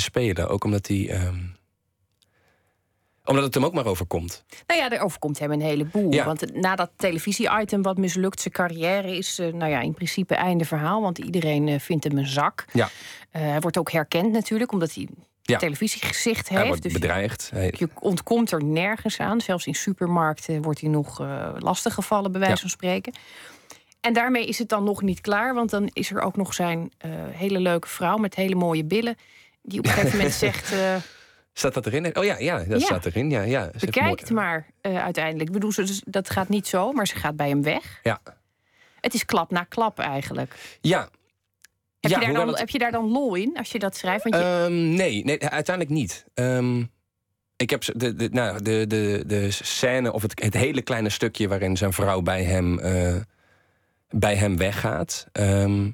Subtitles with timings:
[0.00, 0.48] te spelen.
[0.48, 1.08] Ook omdat hij.
[1.10, 1.38] ehm,
[3.24, 4.44] omdat het hem ook maar overkomt.
[4.66, 6.12] Nou ja, er overkomt hem een heleboel.
[6.12, 6.24] Ja.
[6.24, 10.64] Want na dat televisie-item wat mislukt, zijn carrière is eh, nou ja, in principe einde
[10.64, 11.00] verhaal.
[11.02, 12.64] Want iedereen eh, vindt hem een zak.
[12.72, 12.88] Ja,
[13.30, 15.08] Eh, hij wordt ook herkend natuurlijk, omdat hij
[15.42, 15.58] Ja.
[15.58, 16.68] televisiegezicht hij heeft.
[16.68, 17.50] wordt Dus bedreigd.
[17.50, 19.40] Hij- je ontkomt er nergens aan.
[19.40, 22.60] Zelfs in supermarkten wordt hij nog eh lastiggevallen, bij wijze Ja.
[22.60, 23.12] van spreken.
[24.00, 26.92] En daarmee is het dan nog niet klaar, want dan is er ook nog zijn
[27.30, 29.16] hele leuke vrouw met hele mooie billen.
[29.62, 30.96] Die op een gegeven moment zegt: eh,
[31.52, 32.16] Staat dat erin?
[32.16, 32.86] Oh ja, ja dat Ja.
[32.86, 33.30] staat erin.
[33.30, 33.70] Ja, ja.
[33.80, 35.46] Bekijk het maar eh, uiteindelijk.
[35.48, 38.00] Ik bedoel, ze- dat gaat niet zo, maar ze gaat bij hem weg.
[38.02, 38.20] Ja.
[39.00, 40.54] Het is klap na klap eigenlijk.
[40.80, 41.08] Ja.
[42.00, 43.96] Heb, ja, je, daar dan, het- heb je daar dan lol in als je dat
[43.96, 44.22] schrijft?
[44.22, 46.24] Want je, Ehm, nee, nee, uiteindelijk niet.
[46.34, 46.84] Ehm,
[47.56, 51.48] ik heb de, de, nou, de, de, de scène of het, het hele kleine stukje
[51.48, 53.16] waarin zijn vrouw bij hem, eh,
[54.08, 55.26] bij hem weggaat.
[55.32, 55.90] ehm,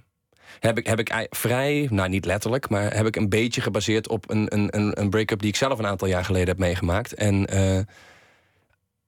[0.60, 4.30] heb ik, heb ik vrij, nou niet letterlijk, maar heb ik een beetje gebaseerd op
[4.30, 7.14] een, een, een, een break-up die ik zelf een aantal jaar geleden heb meegemaakt.
[7.14, 7.78] En eh,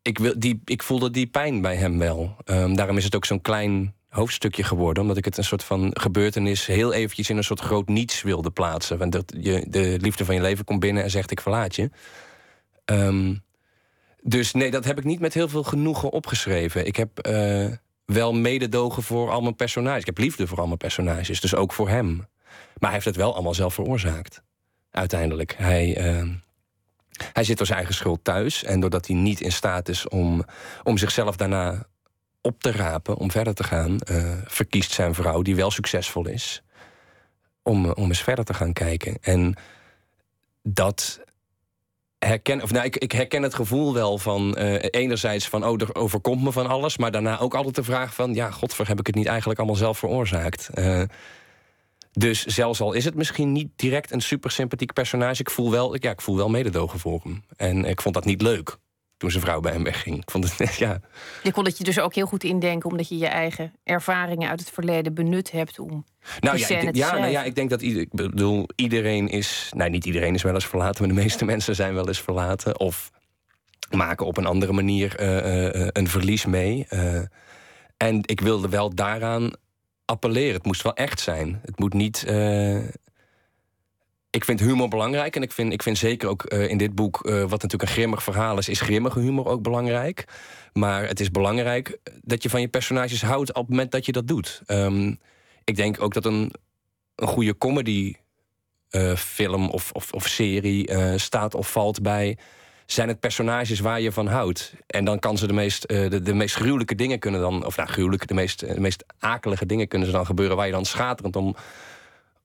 [0.03, 2.37] ik, wil, die, ik voelde die pijn bij hem wel.
[2.45, 5.03] Ehm, daarom is het ook zo'n klein hoofdstukje geworden.
[5.03, 8.50] Omdat ik het een soort van gebeurtenis heel eventjes in een soort groot niets wilde
[8.50, 8.98] plaatsen.
[8.98, 11.91] Want dat je, de liefde van je leven komt binnen en zegt ik verlaat je.
[12.84, 13.34] Ehm,
[14.22, 16.87] dus nee, dat heb ik niet met heel veel genoegen opgeschreven.
[16.87, 17.67] Ik heb eh,
[18.12, 20.01] wel mededogen voor al mijn personages.
[20.01, 22.17] Ik heb liefde voor al mijn personages, dus ook voor hem.
[22.78, 24.42] Maar hij heeft het wel allemaal zelf veroorzaakt.
[24.91, 25.55] Uiteindelijk.
[25.56, 26.28] Hij, eh,
[27.33, 28.65] hij zit door zijn eigen schuld thuis.
[28.65, 30.45] En doordat hij niet in staat is om,
[30.83, 31.87] om zichzelf daarna
[32.41, 36.62] op te rapen, om verder te gaan, eh, verkiest zijn vrouw, die wel succesvol is,
[37.62, 39.19] om, om eens verder te gaan kijken.
[39.20, 39.55] En
[40.62, 41.20] dat
[42.19, 45.94] herken, of nou, ik, ik herken het gevoel wel van eh, enerzijds van, oh, er
[45.94, 49.06] overkomt me van alles, maar daarna ook altijd de vraag van, ja, godver, heb ik
[49.06, 50.69] het niet eigenlijk allemaal zelf veroorzaakt?
[50.75, 51.02] Eh,
[52.12, 55.97] dus zelfs al is het misschien niet direct een super sympathiek personage, ik voel wel,
[56.00, 57.42] ja, ik voel wel mededogen voor hem.
[57.56, 58.77] En ik vond dat niet leuk
[59.16, 60.16] toen zijn vrouw bij hem wegging.
[60.22, 61.00] Ik vond het, ja,
[61.42, 64.60] je kon het je dus ook heel goed indenken, omdat je je eigen ervaringen uit
[64.60, 66.04] het verleden benut hebt om.
[66.41, 69.71] Nou ja, ik, ja, nou ja, ik denk dat ieder, ik bedoel, iedereen is.
[69.77, 72.81] Nee, niet iedereen is wel eens verlaten, maar de meeste mensen zijn wel eens verlaten.
[72.81, 73.11] Of
[73.91, 76.87] maken op een andere manier eh, eh, een verlies mee.
[76.88, 77.21] Eh,
[77.97, 79.50] en ik wilde wel daaraan
[80.05, 80.55] appelleren.
[80.55, 81.61] Het moest wel echt zijn.
[81.65, 82.25] Het moet niet.
[82.25, 82.78] eh,
[84.31, 85.37] ik vind humor belangrijk.
[85.37, 87.88] En ik vind, ik vind zeker ook eh, in dit boek, eh, wat natuurlijk een
[87.88, 90.25] grimmig verhaal is, is grimmige humor ook belangrijk.
[90.72, 94.12] Maar het is belangrijk dat je van je personages houdt op het moment dat je
[94.12, 94.62] dat doet.
[94.67, 95.15] Ehm,
[95.69, 96.53] ik denk ook dat een,
[97.15, 98.15] een goede comedy
[98.89, 102.39] eh, film of, of, of serie eh, staat of valt bij.
[102.87, 104.75] Zijn het personages waar je van houdt?
[104.87, 107.67] En dan kan ze de meest, eh, de, de meest gruwelijke dingen kunnen dan.
[107.67, 110.56] Of nou, gruwelijke, de meest, de meest akelige dingen kunnen ze dan gebeuren.
[110.56, 111.56] Waar je dan schaterend om,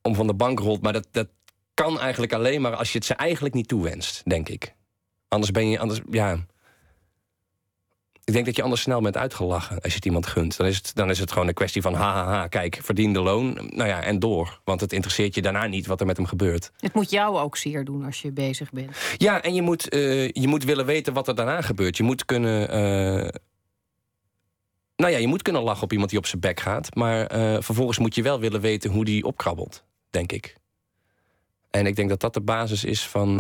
[0.02, 0.82] om van de bank rolt.
[0.82, 1.28] Maar dat, dat
[1.74, 4.74] kan eigenlijk alleen maar als je het ze eigenlijk niet toewenst, denk ik.
[5.28, 5.80] Anders ben je.
[5.80, 6.46] Anders, ja.
[8.26, 10.58] Ik denk dat je anders snel bent uitgelachen als je het iemand gunt.
[10.58, 13.54] Dan is het, dan is het gewoon een kwestie van haha, kijk, verdiende loon.
[13.54, 14.60] Nou ja, en door.
[14.64, 16.72] Want het interesseert je daarna niet wat er met hem gebeurt.
[16.78, 18.98] Het moet jou ook zeer doen als je bezig bent.
[19.18, 21.98] Ja, en je moet, eh, je moet willen weten wat er daarna gebeurt.
[21.98, 22.70] Je moet kunnen.
[22.70, 23.40] eh,
[24.96, 26.96] nou ja, je moet kunnen lachen op iemand die op zijn bek gaat.
[26.96, 30.56] Maar eh, vervolgens moet je wel willen weten hoe die opkrabbelt, denk ik.
[31.70, 33.40] En ik denk dat dat de basis is van.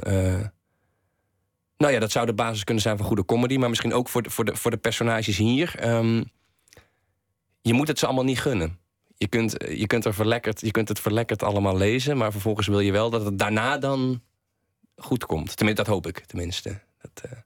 [1.84, 3.58] Eh, nou ja, dat zou de basis kunnen zijn van goede comedy.
[3.58, 5.76] Maar misschien ook voor de, voor de, voor de personages hier.
[5.80, 6.24] Ehm,
[7.62, 8.80] je moet het ze allemaal niet gunnen.
[9.18, 12.18] Je kunt, je, kunt er verlekkerd, je kunt het verlekkerd allemaal lezen.
[12.18, 14.22] Maar vervolgens wil je wel dat het daarna dan
[14.96, 15.56] goed komt.
[15.58, 16.80] Tenminste, dat hoop ik tenminste.
[17.02, 17.38] Dat, eh,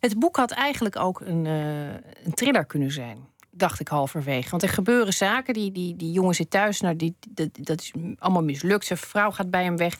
[0.00, 3.26] Het boek had eigenlijk ook een, eh, een thriller kunnen zijn.
[3.50, 4.50] Dacht ik halverwege.
[4.50, 5.54] Want er gebeuren zaken.
[5.54, 6.80] Die, die, die jongen zit thuis.
[6.80, 8.84] Nou, die, dat, dat is allemaal mislukt.
[8.84, 9.98] Zijn vrouw gaat bij hem weg.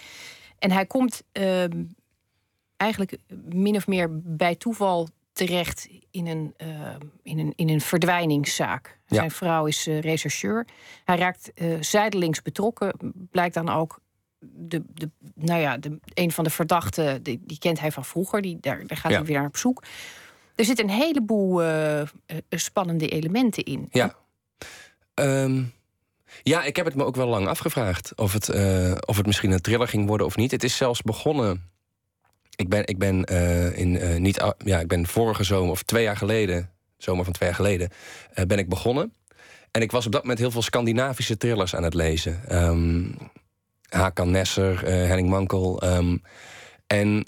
[0.59, 1.82] En hij komt ehm,
[2.78, 3.16] eigenlijk
[3.48, 8.98] min of meer bij toeval terecht in een, ehm, in een, in een verdwijningszaak.
[9.06, 9.16] Ja.
[9.16, 10.66] Zijn vrouw is eh, rechercheur.
[11.04, 12.92] Hij raakt eh, zijdelings betrokken.
[13.30, 14.00] Blijkt dan ook
[14.40, 18.42] de, de, nou ja, de, een van de verdachten, die, die kent hij van vroeger.
[18.42, 19.16] Die, daar, daar gaat Ja.
[19.16, 19.82] hij weer naar op zoek.
[20.54, 22.06] Er zitten een heleboel eh, eh,
[22.50, 23.88] spannende elementen in.
[23.90, 24.14] ja.
[25.14, 25.62] Ehm,
[26.42, 29.50] ja, ik heb het me ook wel lang afgevraagd of het, eh, of het misschien
[29.50, 30.50] een thriller ging worden of niet.
[30.50, 31.70] Het is zelfs begonnen.
[32.58, 36.02] Ik ben, ik ben, eh, in, eh, niet, ja, ik ben vorige zomer, of twee
[36.02, 37.90] jaar geleden, zomer van twee jaar geleden,
[38.32, 39.12] eh, ben ik begonnen.
[39.70, 42.40] En ik was op dat moment heel veel Scandinavische thrillers aan het lezen.
[42.49, 43.05] Ehm
[43.88, 45.81] Hakan Nesser, Henning Mankel.
[45.81, 46.16] ehm,
[46.87, 47.25] en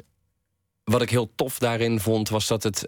[0.85, 2.87] wat ik heel tof daarin vond, was dat het.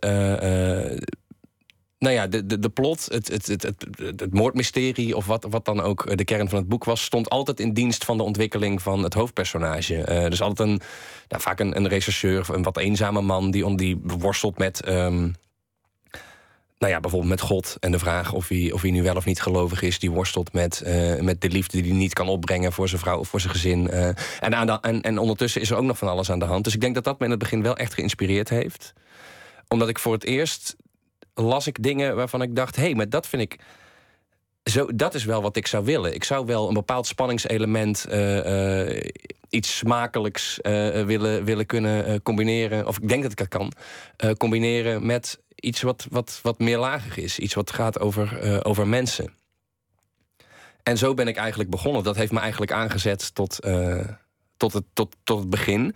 [2.03, 5.17] Eh, eh, nou ja, de, de, de plot, het, het, het, het, moordmysterie...
[5.17, 7.05] of wat, wat dan ook de kern van het boek was...
[7.05, 10.27] stond altijd in dienst van de ontwikkeling van het hoofdpersonage.
[10.29, 10.81] Dus altijd een,
[11.41, 13.51] vaak een, een rechercheur, een wat eenzame man...
[13.51, 14.89] die, die worstelt met...
[14.89, 15.35] Um,
[16.79, 19.25] nou ja, bijvoorbeeld met God en de vraag of hij, of hij nu wel of
[19.25, 19.99] niet gelovig is.
[19.99, 23.19] Die worstelt met, uh, met de liefde die hij niet kan opbrengen voor zijn vrouw
[23.19, 23.91] of voor zijn gezin.
[23.91, 26.65] En, en, en ondertussen is er ook nog van alles aan de hand.
[26.65, 28.93] Dus ik denk dat dat me in het begin wel echt geïnspireerd heeft.
[29.69, 30.77] Omdat ik voor het eerst
[31.34, 33.58] las ik dingen waarvan ik dacht: hé, hey, maar dat vind ik.
[34.64, 36.14] Zo, dat is wel wat ik zou willen.
[36.14, 39.11] Ik zou wel een bepaald spanningselement, uh, uh,
[39.49, 42.87] iets smakelijks uh, willen, willen kunnen combineren.
[42.87, 43.73] Of ik denk dat ik dat kan.
[44.37, 47.38] combineren met iets wat, wat, wat meer lagig is.
[47.38, 49.34] Iets wat gaat over, over mensen.
[50.82, 52.02] En zo ben ik eigenlijk begonnen.
[52.02, 53.58] Dat heeft me eigenlijk aangezet tot,
[54.56, 55.94] tot, het, tot, tot het begin.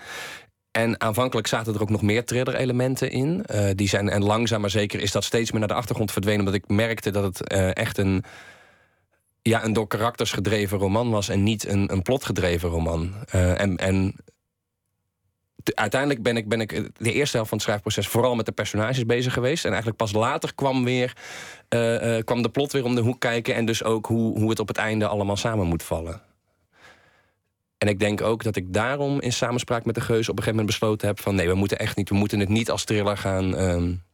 [0.76, 3.44] En aanvankelijk zaten er ook nog meer thriller-elementen in.
[3.54, 6.40] Uh, die zijn, en langzaam maar zeker is dat steeds meer naar de achtergrond verdwenen.
[6.40, 8.24] Omdat ik merkte dat het uh, echt een,
[9.42, 11.28] ja, een door karakters gedreven roman was.
[11.28, 13.14] En niet een, een plotgedreven roman.
[13.34, 14.14] Uh, en en
[15.64, 19.06] uiteindelijk ben ik, ben ik de eerste helft van het schrijfproces vooral met de personages
[19.06, 19.64] bezig geweest.
[19.64, 21.12] En eigenlijk pas later kwam, weer,
[22.24, 23.54] kwam de plot weer om de hoek kijken.
[23.54, 26.25] En dus ook hoe, hoe het op het einde allemaal samen moet vallen.
[27.78, 30.58] En ik denk ook dat ik daarom in samenspraak met de Geus op een gegeven
[30.58, 33.16] moment besloten heb van nee, we moeten echt niet, we moeten het niet als thriller
[33.16, 33.58] gaan.
[33.58, 34.04] Um...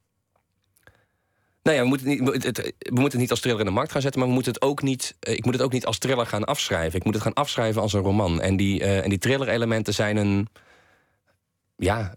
[1.63, 3.93] Nou ja, we moeten, niet, het, we moeten het niet als thriller in de markt
[3.93, 5.99] gaan zetten, maar we moeten het ook niet, eh, ik moet het ook niet als
[5.99, 6.99] thriller gaan afschrijven.
[6.99, 8.41] Ik moet het gaan afschrijven als een roman.
[8.41, 10.49] En die, uh, en die thriller-elementen zijn een,
[11.77, 12.15] ja,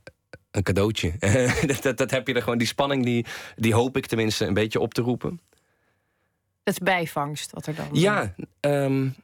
[0.52, 1.14] een cadeautje.
[1.68, 3.26] dat, dat, dat, heb je er gewoon, die spanning, die,
[3.56, 5.40] die hoop ik tenminste een beetje op te roepen.
[6.64, 7.88] Dat is bijvangst wat er dan.
[7.92, 9.16] Ja, um,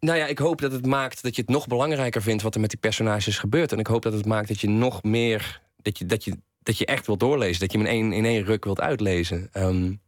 [0.00, 2.60] nou ja, ik hoop dat het maakt dat je het nog belangrijker vindt wat er
[2.60, 3.72] met die personages gebeurt.
[3.72, 5.60] En ik hoop dat het maakt dat je nog meer.
[5.76, 7.60] dat je, dat je, dat je echt wilt doorlezen.
[7.60, 9.50] Dat je hem in één, in één ruk wilt uitlezen.
[9.52, 10.00] Um,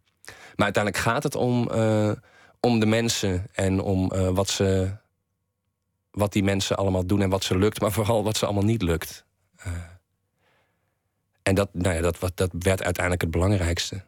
[0.56, 2.12] maar uiteindelijk gaat het om, uh,
[2.60, 4.96] om de mensen en om uh, wat, ze,
[6.10, 8.82] wat die mensen allemaal doen en wat ze lukt, maar vooral wat ze allemaal niet
[8.82, 9.25] lukt.
[9.66, 9.72] Uh,
[11.42, 14.04] en dat, nou ja, dat, wat, dat werd uiteindelijk het belangrijkste.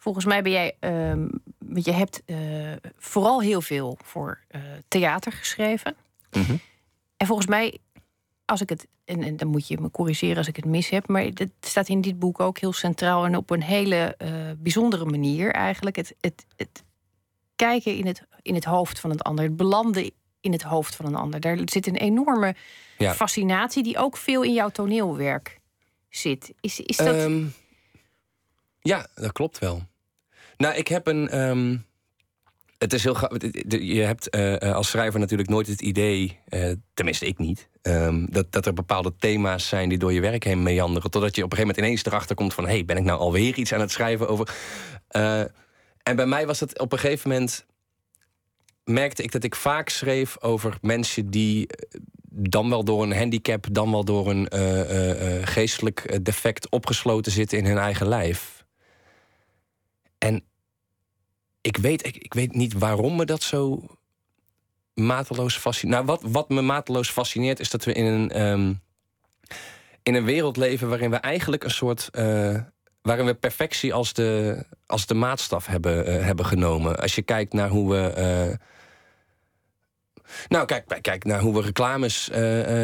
[0.00, 1.42] Volgens mij ben jij, um,
[1.74, 2.36] je hebt uh,
[2.96, 5.96] vooral heel veel voor uh, theater geschreven.
[6.30, 6.60] Mm -hmm.
[7.16, 7.78] En volgens mij,
[8.44, 11.08] als ik het, en, en, dan moet je me corrigeren als ik het mis heb,
[11.08, 15.04] maar het staat in dit boek ook heel centraal en op een hele uh, bijzondere
[15.04, 15.96] manier eigenlijk.
[15.96, 16.84] Het, het, het
[17.56, 20.10] kijken in het, in het hoofd van het ander, het belanden
[20.40, 21.40] in het hoofd van een ander.
[21.40, 22.54] Daar zit een enorme
[22.98, 23.14] ja.
[23.14, 25.60] fascinatie die ook veel in jouw toneelwerk
[26.08, 26.52] zit.
[26.60, 27.14] Is, is dat.
[27.14, 27.52] Um,
[28.80, 29.88] ja, dat klopt wel.
[30.60, 31.40] Nou, ik heb een.
[31.40, 31.86] Um,
[32.78, 33.16] het is heel
[33.68, 38.52] Je hebt uh, als schrijver natuurlijk nooit het idee, uh, tenminste ik niet, um, dat,
[38.52, 41.10] dat er bepaalde thema's zijn die door je werk heen meanderen.
[41.10, 43.20] Totdat je op een gegeven moment ineens erachter komt van: hé, hey, ben ik nou
[43.20, 44.54] alweer iets aan het schrijven over.
[46.02, 47.66] En bij mij was het op een gegeven moment.
[48.84, 51.66] merkte ik dat ik vaak schreef over mensen die
[52.30, 54.48] dan wel door een handicap, dan wel door een
[55.46, 58.64] geestelijk defect opgesloten zitten in hun eigen lijf.
[60.18, 60.44] En
[61.60, 63.84] ik weet, ik, weet niet waarom me dat zo
[64.94, 66.04] mateloos fascineert.
[66.04, 68.80] Nou, wat, wat me mateloos fascineert is dat we in een, um,
[70.02, 72.08] in een wereld leven waarin we eigenlijk een soort.
[72.12, 72.60] Uh,
[73.02, 76.98] waarin we perfectie als de, als de maatstaf hebben, uh, hebben genomen.
[76.98, 78.14] Als je kijkt naar hoe we.
[78.50, 78.56] Uh,
[80.48, 82.28] nou, kijk, kijk naar hoe we reclames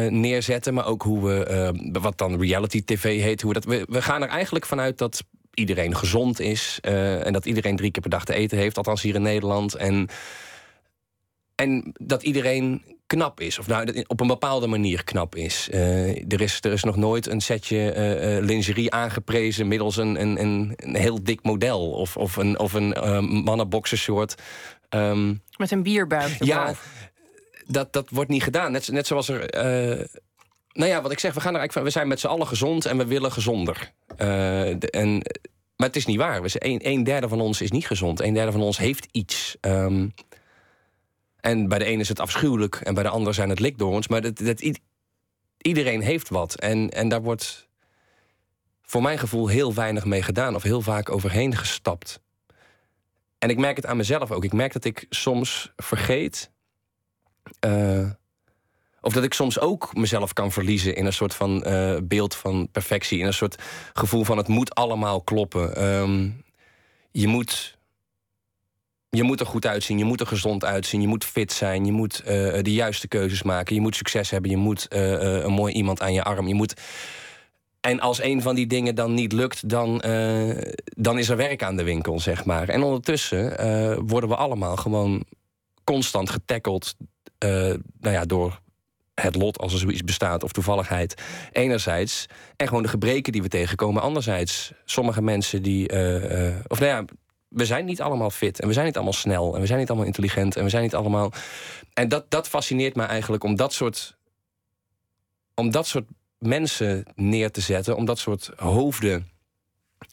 [0.09, 3.69] neerzetten, maar ook hoe we, wat dan reality TV heet, hoe we dat.
[3.69, 5.23] We, we gaan er eigenlijk vanuit dat
[5.57, 6.79] iedereen gezond is.
[6.81, 9.75] Uh, en dat iedereen drie keer per dag te eten heeft, althans hier in Nederland.
[9.75, 10.07] En,
[11.55, 13.59] en dat iedereen knap is.
[13.59, 15.69] Of nou, op een bepaalde manier knap is.
[15.71, 20.41] Uh, er, is er is nog nooit een setje uh, lingerie aangeprezen middels een, een,
[20.41, 21.91] een, een, heel dik model.
[21.91, 22.89] Of, of een, of een
[23.43, 24.35] mannenboxershort.
[24.89, 26.43] Um, Met een bierbuik.
[26.43, 26.73] Ja,
[27.65, 28.71] dat, dat wordt niet gedaan.
[28.71, 29.49] Net, net zoals er
[30.77, 32.47] nou ja, wat ik zeg, we, gaan er eigenlijk van, we zijn met z'n allen
[32.47, 33.91] gezond en we willen gezonder.
[34.17, 35.11] Uh, en,
[35.75, 36.41] maar het is niet waar.
[36.43, 38.21] Een, derde van ons is niet gezond.
[38.21, 39.57] Een derde van ons heeft iets.
[39.61, 40.13] Um,
[41.39, 44.07] en bij de ene is het afschuwelijk en bij de ander zijn het likdoorns.
[44.07, 44.79] Maar dat, dat,
[45.57, 46.55] iedereen heeft wat.
[46.55, 47.67] En, en daar wordt
[48.81, 52.21] voor mijn gevoel heel weinig mee gedaan of heel vaak overheen gestapt.
[53.37, 54.43] En ik merk het aan mezelf ook.
[54.43, 56.51] Ik merk dat ik soms vergeet.
[57.65, 58.09] Uh,
[59.01, 62.67] of dat ik soms ook mezelf kan verliezen in een soort van uh, beeld van
[62.71, 63.19] perfectie.
[63.19, 63.63] In een soort
[63.93, 65.83] gevoel van het moet allemaal kloppen.
[65.83, 66.43] Um,
[67.11, 67.75] je moet.
[69.09, 71.91] Je moet er goed uitzien, je moet er gezond uitzien, je moet fit zijn, je
[71.91, 72.27] moet uh,
[72.61, 75.11] de juiste keuzes maken, je moet succes hebben, je moet uh,
[75.43, 76.47] een mooi iemand aan je arm.
[76.47, 76.81] Je moet...
[77.81, 81.63] En als een van die dingen dan niet lukt, dan, eh, dan is er werk
[81.63, 82.69] aan de winkel, zeg maar.
[82.69, 85.23] En ondertussen eh, worden we allemaal gewoon
[85.83, 86.95] constant getackeld
[87.39, 87.81] nou
[88.15, 88.59] ja, door
[89.21, 91.21] het lot als er zoiets bestaat of toevalligheid
[91.51, 95.89] enerzijds en gewoon de gebreken die we tegenkomen anderzijds sommige mensen die
[96.67, 97.05] of nou ja
[97.47, 99.87] we zijn niet allemaal fit en we zijn niet allemaal snel en we zijn niet
[99.87, 101.31] allemaal intelligent en we zijn niet allemaal
[101.93, 104.17] en dat dat fascineert me eigenlijk om dat soort
[105.59, 106.05] om dat soort
[106.39, 109.29] mensen neer te zetten, om dat soort hoofden.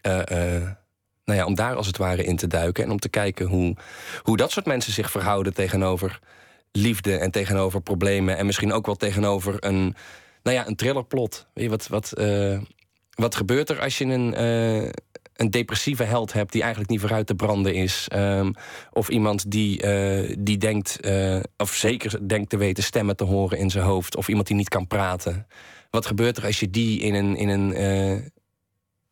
[0.07, 0.23] Uh,
[1.25, 3.77] nou ja, om daar als het ware in te duiken en om te kijken hoe,
[4.23, 6.21] hoe dat soort mensen zich verhouden tegenover
[6.77, 9.95] liefde en tegenover problemen en misschien ook wel tegenover een,
[10.43, 11.47] nou ja, een thrillerplot.
[11.55, 12.61] Wat, wat, uh,
[13.11, 14.43] wat gebeurt er als je een,
[15.35, 18.09] een depressieve held hebt die eigenlijk niet vooruit te branden is?
[18.15, 18.55] Um,
[18.93, 19.77] of iemand die,
[20.39, 21.01] die denkt,
[21.57, 24.69] of zeker denkt te weten stemmen te horen in zijn hoofd, of iemand die niet
[24.69, 25.47] kan praten.
[25.91, 27.73] Wat gebeurt er als je die in een, in een,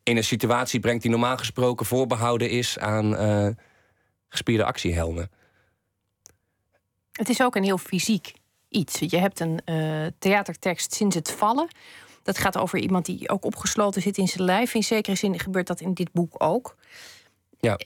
[0.02, 3.56] in een situatie brengt die normaal gesproken voorbehouden is aan
[4.28, 5.30] gespierde actiehelden?
[7.12, 8.32] Het is ook een heel fysiek
[8.68, 8.98] iets.
[8.98, 11.68] Je hebt een uh, theatertekst sinds het vallen.
[12.22, 14.74] Dat gaat over iemand die ook opgesloten zit in zijn lijf.
[14.74, 16.76] In zekere zin gebeurt dat in dit boek ook.
[17.60, 17.78] Ja.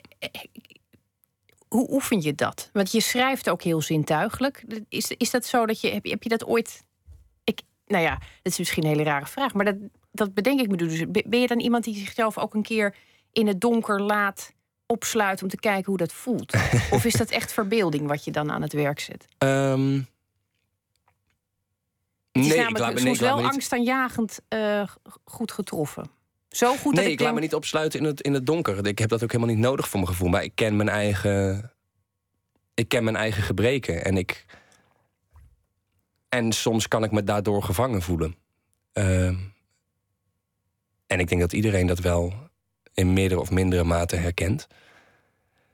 [1.68, 2.70] Hoe oefen je dat?
[2.72, 4.64] Want je schrijft ook heel zintuigelijk.
[4.88, 5.90] Is, is dat zo dat je.
[5.90, 6.84] Heb, heb je dat ooit
[7.86, 9.76] nou ja, dat is misschien een hele rare vraag, maar dat,
[10.10, 11.04] dat bedenk ik me dus.
[11.10, 12.94] Ben je dan iemand die zichzelf ook een keer
[13.32, 14.52] in het donker laat
[14.86, 16.54] opsluiten om te kijken hoe dat voelt?
[16.90, 19.26] of is dat echt verbeelding wat je dan aan het werk zet?
[19.38, 20.06] Um,
[22.32, 24.88] nee, ik laat me, wel angstaanjagend uh,
[25.24, 26.10] goed getroffen.
[26.48, 27.20] Zo goed nee, dat ik, ik denk...
[27.20, 28.86] laat me niet opsluiten in het, in het donker.
[28.86, 30.28] Ik heb dat ook helemaal niet nodig voor mijn gevoel.
[30.28, 31.70] Maar ik ken mijn eigen.
[32.74, 34.04] Ik ken mijn eigen gebreken.
[34.04, 34.44] En ik
[36.28, 38.36] en soms kan ik me daardoor gevangen voelen.
[38.94, 39.26] Uh,
[41.06, 42.45] en ik denk dat iedereen dat wel
[42.96, 44.66] in meerdere of mindere mate herkent.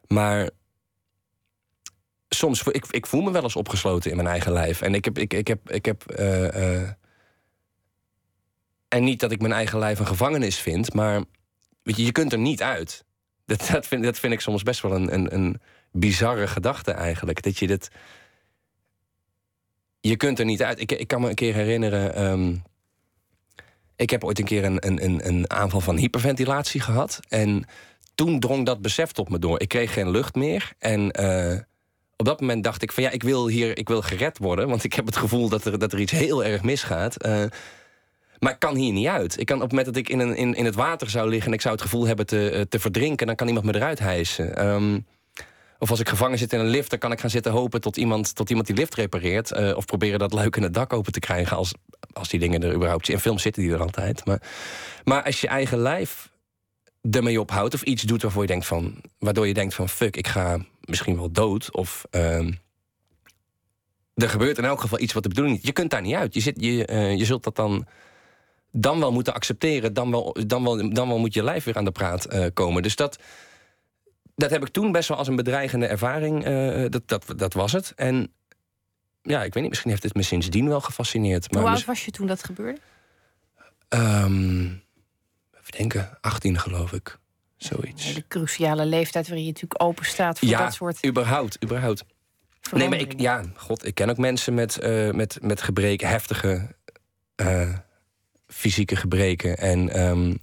[0.07, 0.51] Maar
[2.29, 4.83] soms, ik, ik voel me wel eens opgesloten in mijn eigen lijf.
[4.83, 6.89] En ik heb, ik, ik heb, ik heb uh, uh,
[8.89, 11.25] en niet dat ik mijn eigen lijf een gevangenis vind, maar
[11.83, 13.05] weet je, je kunt er niet uit.
[13.47, 15.61] Dat, dat, vind, dat vind ik soms best wel een, een, een
[15.93, 17.43] bizarre gedachte eigenlijk.
[17.43, 17.91] Dat je dit
[20.01, 20.81] je kunt er niet uit.
[20.81, 22.23] Ik, ik kan me een keer herinneren.
[22.25, 22.63] Um,
[24.03, 27.21] ik heb ooit een keer een, een, een aanval van hyperventilatie gehad.
[27.29, 27.65] En
[28.15, 29.61] toen drong dat besef tot me door.
[29.61, 30.73] Ik kreeg geen lucht meer.
[30.79, 31.59] En uh,
[32.17, 34.69] op dat moment dacht ik van ja, ik wil hier ik wil gered worden.
[34.69, 37.27] Want ik heb het gevoel dat er, dat er iets heel erg misgaat.
[37.27, 37.45] Uh,
[38.39, 39.41] maar ik kan hier niet uit.
[39.41, 41.49] Ik kan op het moment dat ik in, een, in, in het water zou liggen
[41.49, 44.67] en ik zou het gevoel hebben te, te verdrinken, dan kan iemand me eruit hijsen.
[44.67, 45.07] Um,
[45.83, 47.97] of als ik gevangen zit in een lift, dan kan ik gaan zitten hopen tot
[47.97, 49.51] iemand, tot iemand die lift repareert.
[49.51, 51.57] Uh, of proberen dat luik in het dak open te krijgen.
[51.57, 51.73] Als,
[52.13, 54.25] als die dingen er überhaupt In films zitten die er altijd.
[54.25, 54.43] Maar,
[55.05, 56.31] maar als je eigen lijf
[57.11, 57.75] ermee ophoudt.
[57.75, 59.01] Of iets doet waarvoor je denkt van.
[59.19, 61.75] Waardoor je denkt van fuck, ik ga misschien wel dood.
[61.75, 62.49] Of uh,
[64.15, 65.65] er gebeurt in elk geval iets wat de bedoeling is.
[65.65, 66.35] Je kunt daar niet uit.
[66.35, 67.87] Je, zit, je, uh, je zult dat dan
[68.73, 69.95] dan wel moeten accepteren.
[69.95, 72.83] Dan wel, dan wel, dan wel moet je lijf weer aan de praat uh, komen.
[72.83, 73.19] Dus dat
[74.43, 76.49] dat heb ik toen best wel als een bedreigende ervaring.
[76.49, 77.93] Uh, dat, dat, dat was het.
[77.97, 78.33] En
[79.23, 81.53] ja, ik weet niet, misschien heeft het me sindsdien wel gefascineerd.
[81.53, 82.81] Maar Hoe oud was je toen dat gebeurde?
[83.89, 84.83] Um,
[85.53, 87.19] even denken, 18 geloof ik.
[87.57, 88.15] Zoiets.
[88.15, 91.07] De cruciale leeftijd waarin je natuurlijk open staat voor ja, dat soort.
[91.07, 92.05] Überhaupt, überhaupt.
[92.73, 96.75] Nee, maar ik, ja, god, ik ken ook mensen met, uh, met, met gebreken, heftige
[97.37, 97.77] uh,
[98.47, 99.59] fysieke gebreken.
[99.59, 100.39] En um,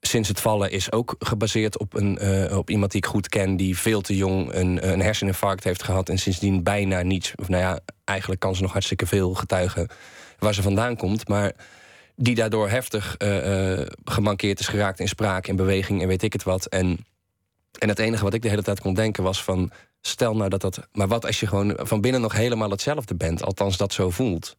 [0.00, 3.56] sinds het vallen is ook gebaseerd op, een, uh, op iemand die ik goed ken...
[3.56, 6.08] die veel te jong een, een herseninfarct heeft gehad...
[6.08, 7.32] en sindsdien bijna niets...
[7.36, 9.88] of nou ja, eigenlijk kan ze nog hartstikke veel getuigen...
[10.38, 11.52] waar ze vandaan komt, maar
[12.16, 15.00] die daardoor heftig uh, gemankeerd is geraakt...
[15.00, 16.66] in spraak, in beweging en weet ik het wat.
[16.66, 17.06] En,
[17.78, 19.70] en het enige wat ik de hele tijd kon denken was van...
[20.00, 20.88] stel nou dat dat...
[20.92, 23.42] maar wat als je gewoon van binnen nog helemaal hetzelfde bent...
[23.42, 24.56] althans dat zo voelt...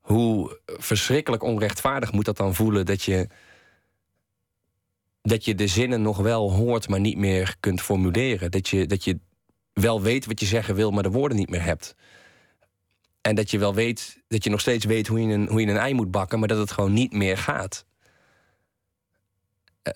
[0.00, 2.86] hoe verschrikkelijk onrechtvaardig moet dat dan voelen...
[2.86, 3.28] dat je
[5.28, 8.50] dat je de zinnen nog wel hoort, maar niet meer kunt formuleren.
[8.50, 9.18] Dat je, dat je
[9.72, 11.94] wel weet wat je zeggen wil, maar de woorden niet meer hebt.
[13.20, 15.66] En dat je wel weet, dat je nog steeds weet hoe je een, hoe je
[15.66, 17.86] een ei moet bakken, maar dat het gewoon niet meer gaat.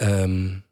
[0.03, 0.65] Um,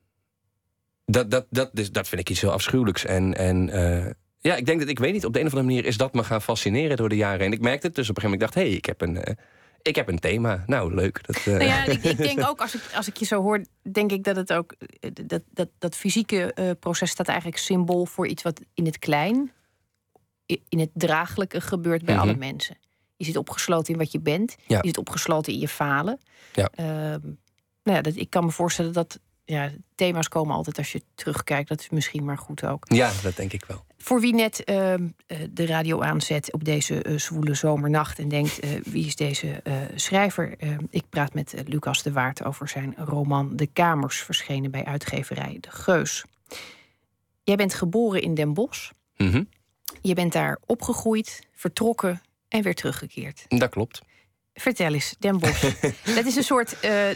[1.05, 3.05] dat, dat, dat, dus, dat vind ik iets heel afschuwelijks.
[3.05, 5.73] En, en uh, ja, ik denk dat ik weet niet, op de een of andere
[5.73, 7.47] manier is dat me gaan fascineren door de jaren.
[7.47, 9.01] En ik merkte het dus op een gegeven moment, ik dacht, hé, hey, ik heb
[9.01, 9.31] een.
[9.31, 9.37] Uh,
[9.83, 10.65] ik heb een thema.
[10.67, 11.27] Nou, leuk.
[11.27, 11.45] Dat, uh...
[11.45, 14.25] nou ja, ik, ik, denk ook, als ik, als ik je zo hoor, denk ik
[14.25, 14.75] dat het ook.
[15.27, 19.53] Dat, dat, dat fysieke uh, proces staat eigenlijk symbool voor iets wat in het klein,
[20.47, 22.29] in het draaglijke gebeurt bij mm -hmm.
[22.29, 22.77] alle mensen.
[23.17, 24.57] Je zit opgesloten in wat je bent.
[24.67, 24.79] Ja.
[24.81, 26.21] Je zit opgesloten in je falen.
[26.53, 26.71] Ja.
[26.81, 26.87] Uh,
[27.83, 29.21] nou ja, dat, ik kan me voorstellen dat
[29.51, 31.69] ja, thema's komen altijd als je terugkijkt.
[31.69, 32.85] Dat is misschien maar goed ook.
[32.89, 33.85] Ja, dat denk ik wel.
[33.99, 38.65] Voor wie net ehm, eh, de radio aanzet op deze uh, zwoele zomernacht en denkt:
[38.65, 39.63] uh, wie is deze
[39.95, 40.55] schrijver?
[40.59, 45.59] Ehm, ik praat met Lucas de Waard over zijn roman De Kamers, verschenen bij uitgeverij
[45.61, 46.25] De Geus.
[47.43, 48.91] Jij bent geboren in Den Bosch.
[49.17, 49.49] Mm
[50.01, 53.45] Je bent daar opgegroeid, vertrokken en weer teruggekeerd.
[53.49, 54.03] Dat klopt.
[54.55, 55.63] Vertel eens, Den Bosch.
[56.17, 56.77] dat is een soort.
[56.85, 57.11] Uh,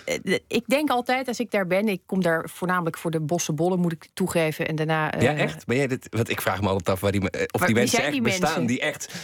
[0.46, 3.92] ik denk altijd als ik daar ben, ik kom daar voornamelijk voor de bossenbollen, moet
[3.92, 4.68] ik toegeven.
[4.68, 5.16] En daarna.
[5.16, 5.66] Uh, ja, echt?
[5.66, 6.06] Ben jij dit?
[6.10, 8.48] Want ik vraag me altijd af waar die, of waar, die mensen echt die bestaan,
[8.48, 8.66] mensen?
[8.66, 9.14] die echt.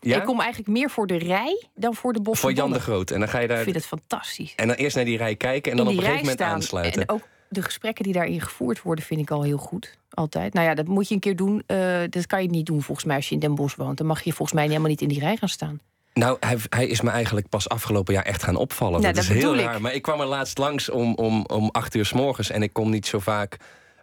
[0.00, 0.16] Ja?
[0.16, 2.56] Ik kom eigenlijk meer voor de rij dan voor de bossenbollen.
[2.56, 3.10] Voor Jan de Groot.
[3.10, 3.58] En dan ga je daar.
[3.58, 4.52] Ik vind het fantastisch.
[4.56, 7.00] En dan eerst naar die rij kijken en dan op een gegeven moment aansluiten.
[7.02, 9.98] En ook de gesprekken die daarin gevoerd worden, vind ik al heel goed.
[10.10, 10.54] Altijd.
[10.54, 11.62] Nou ja, dat moet je een keer doen.
[11.66, 13.98] Uh, dat kan je niet doen volgens mij als je in Den Bosch woont.
[13.98, 15.80] Dan mag je volgens mij helemaal niet in die rij gaan staan.
[16.18, 19.00] Nou, hij, hij, is me eigenlijk pas afgelopen jaar echt gaan opvallen.
[19.00, 19.80] Nou, dat, is heel raar.
[19.80, 22.50] Maar ik kwam er laatst langs om, om, om acht uur s morgens.
[22.50, 23.56] En ik kom niet zo vaak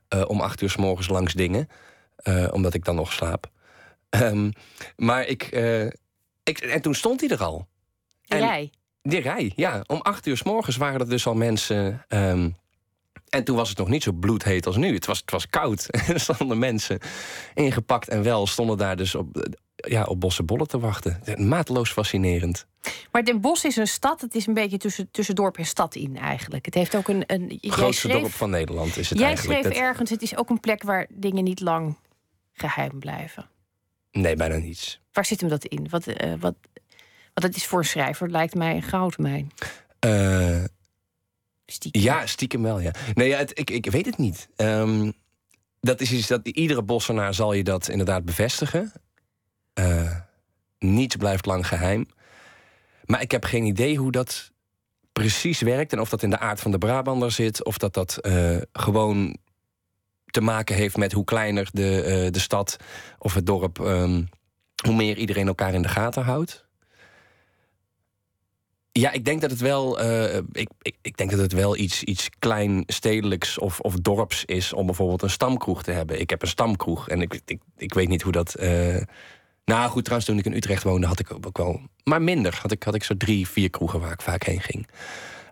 [0.10, 1.70] uh, om acht uur s morgens langs dingen.
[2.24, 3.50] Uh, omdat ik dan nog slaap.
[4.10, 4.52] Um,
[4.96, 5.86] maar ik, uh,
[6.44, 6.60] ik.
[6.60, 7.68] En toen stond hij er al.
[8.22, 8.72] De rij?
[9.02, 9.84] Die rij, ja.
[9.88, 12.06] Om acht uur s morgens waren er dus al mensen.
[12.10, 12.56] Um,
[13.30, 14.94] en toen was het nog niet zo bloedheet als nu.
[14.94, 15.88] Het was, het was koud.
[16.14, 17.00] er stonden mensen
[17.54, 19.48] ingepakt en wel stonden daar dus op,
[19.88, 21.22] ja, op bossenbollen te wachten.
[21.48, 22.66] Maatloos fascinerend.
[23.12, 24.22] Maar Den Bosch is een stad.
[24.22, 26.66] Het is een beetje tussen, tussen dorp en stad in eigenlijk.
[26.66, 27.24] Het heeft ook een...
[27.28, 29.62] een grootste dorp van Nederland is het jij eigenlijk.
[29.62, 31.98] Jij schreef ergens, het is ook een plek waar dingen niet lang
[32.54, 33.50] geheim blijven.
[34.12, 35.02] Nee, bijna niets.
[35.12, 35.88] Waar zit hem dat in?
[35.90, 36.56] Wat, uh, wat,
[37.34, 39.52] wat het is voor een schrijver, lijkt mij een goudmijn.
[40.06, 40.64] Uh,
[41.66, 42.02] stiekem.
[42.02, 42.92] Ja, stiekem wel, ja.
[43.14, 44.50] Nee, ja, het, ik, ik weet het niet.
[44.56, 45.14] Um,
[45.80, 48.92] dat is iets dat iedere bossenaar zal je dat inderdaad bevestigen.
[49.80, 50.16] Uh,
[50.80, 52.08] niets blijft lang geheim.
[53.06, 54.52] Maar ik heb geen idee hoe dat
[55.12, 55.94] precies werkt.
[55.94, 57.64] En of dat in de aard van de Brabander zit.
[57.64, 59.38] Of dat dat uh, gewoon
[60.26, 62.78] te maken heeft met hoe kleiner de, uh, de stad
[63.18, 63.78] of het dorp.
[63.80, 64.30] Um,
[64.86, 66.66] hoe meer iedereen elkaar in de gaten houdt.
[68.92, 70.02] Ja, ik denk dat het wel,
[70.52, 74.74] ik, ik, ik, denk dat het wel iets, iets klein stedelijks of, of dorps is
[74.74, 76.20] om bijvoorbeeld een stamkroeg te hebben.
[76.20, 78.56] Ik heb een stamkroeg en ik, ik, ik weet niet hoe dat.
[79.66, 81.82] Nou goed, trouwens, toen ik in Utrecht woonde, had ik ook wel.
[82.04, 82.58] Maar minder.
[82.62, 84.88] Had ik, had ik zo drie, vier kroegen waar ik vaak heen ging.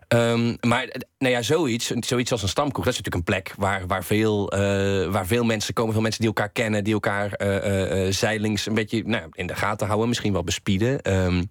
[0.08, 0.86] Um, maar
[1.18, 4.54] nou ja, zoiets, zoiets als een stamkroeg, dat is natuurlijk een plek waar, waar, veel,
[4.54, 4.58] uh,
[5.12, 8.74] waar veel mensen komen, veel mensen die elkaar kennen, die elkaar uh, uh, zeilings een
[8.74, 11.12] beetje nou, in de gaten houden, misschien wel bespieden.
[11.12, 11.50] Um,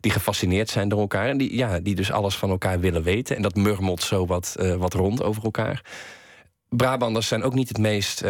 [0.00, 1.28] die gefascineerd zijn door elkaar.
[1.28, 3.36] En die, ja, die dus alles van elkaar willen weten.
[3.36, 5.84] En dat murmelt zo wat, wat rond over elkaar.
[6.68, 8.24] Brabanders zijn ook niet het meest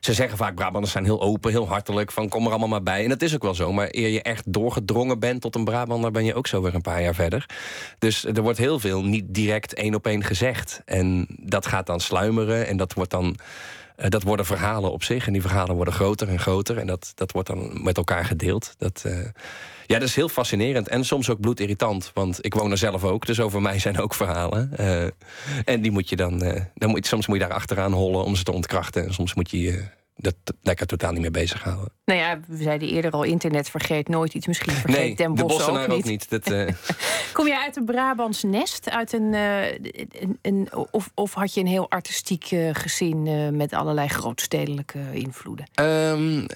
[0.00, 3.02] ze zeggen vaak, Brabanders zijn heel open, heel hartelijk, van kom er allemaal maar bij.
[3.02, 6.10] En dat is ook wel zo, maar eer je echt doorgedrongen bent tot een Brabander...
[6.10, 7.46] ben je ook zo weer een paar jaar verder.
[7.98, 10.82] Dus er wordt heel veel niet direct één op één gezegd.
[10.84, 13.36] En dat gaat dan sluimeren en dat wordt dan...
[13.96, 16.78] Uh, dat worden verhalen op zich en die verhalen worden groter en groter.
[16.78, 18.74] En dat, dat wordt dan met elkaar gedeeld.
[18.78, 19.18] Dat, uh,
[19.92, 22.10] ja, dat is heel fascinerend en soms ook bloedirritant.
[22.14, 24.70] Want ik woon er zelf ook, dus over mij zijn ook verhalen.
[24.80, 25.04] Uh,
[25.64, 28.36] en die moet je dan, uh, dan moet, soms moet je daar achteraan hollen om
[28.36, 29.04] ze te ontkrachten.
[29.04, 29.82] En soms moet je uh,
[30.16, 31.92] dat lekker totaal niet meer bezighouden.
[32.04, 34.46] Nou ja, we zeiden eerder al, internet vergeet nooit iets.
[34.46, 35.90] Misschien vergeet nee, Den Bosch ook niet.
[35.90, 36.30] Ook niet.
[36.30, 36.44] Dat,
[37.32, 38.90] Kom je uit een Brabants nest?
[38.90, 45.00] Uit een, een, een, of, of had je een heel artistiek gezin met allerlei grootstedelijke
[45.12, 45.66] invloeden?
[45.80, 46.46] Um,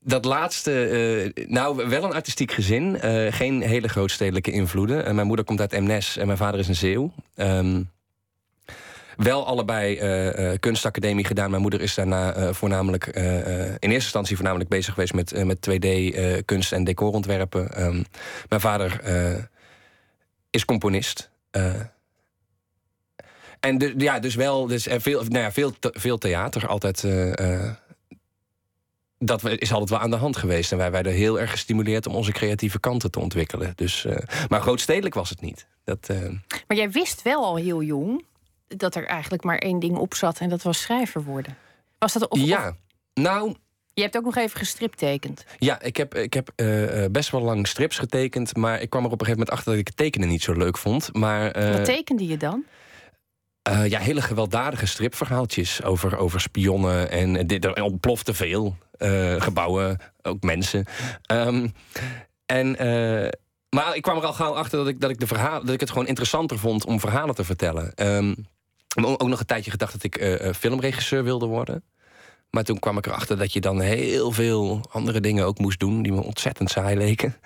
[0.00, 0.90] dat laatste,
[1.36, 2.98] uh, nou wel een artistiek gezin.
[3.04, 5.06] Uh, geen hele grootstedelijke invloeden.
[5.06, 7.12] Uh, mijn moeder komt uit Emnes en mijn vader is een Zeeuw.
[7.36, 7.90] Um,
[9.16, 11.50] wel allebei kunstacademie gedaan.
[11.50, 13.22] Mijn moeder is daarna voornamelijk, in
[13.78, 15.88] eerste instantie voornamelijk bezig geweest met, met 2D
[16.44, 17.82] kunst en decorontwerpen.
[17.82, 18.04] Um,
[18.48, 19.00] mijn vader
[20.50, 21.30] is componist.
[23.60, 27.04] en ja, dus wel, dus veel, nou ja, veel, veel theater altijd
[29.24, 30.72] dat is altijd wel aan de hand geweest.
[30.72, 33.72] En wij werden heel erg gestimuleerd om onze creatieve kanten te ontwikkelen.
[33.74, 34.16] Dus, uh,
[34.48, 35.66] maar grootstedelijk was het niet.
[35.84, 36.28] Dat, uh...
[36.66, 38.24] Maar jij wist wel al heel jong
[38.66, 41.56] dat er eigenlijk maar één ding op zat en dat was schrijver worden.
[41.98, 42.74] Was dat of, Ja, of...
[43.14, 43.54] nou.
[43.92, 45.44] Je hebt ook nog even gestriptekend.
[45.58, 48.56] Ja, ik heb, ik heb uh, best wel lang strips getekend.
[48.56, 50.52] Maar ik kwam er op een gegeven moment achter dat ik het tekenen niet zo
[50.52, 51.08] leuk vond.
[51.12, 52.64] Maar, Wat tekende je dan?
[53.62, 57.10] Ja, hele gewelddadige stripverhaaltjes over, over spionnen.
[57.10, 58.76] En dit, er ontplofte veel.
[59.02, 60.84] Uh, gebouwen, ook mensen.
[61.32, 61.72] Um,
[62.46, 63.28] en, uh,
[63.68, 65.80] maar ik kwam er al gauw achter dat ik, dat, ik de verhaal, dat ik
[65.80, 67.92] het gewoon interessanter vond om verhalen te vertellen.
[67.96, 68.46] Um,
[68.96, 71.84] ook nog een tijdje gedacht dat ik filmregisseur wilde worden.
[72.50, 76.02] Maar toen kwam ik erachter dat je dan heel veel andere dingen ook moest doen...
[76.02, 77.36] die me ontzettend saai leken.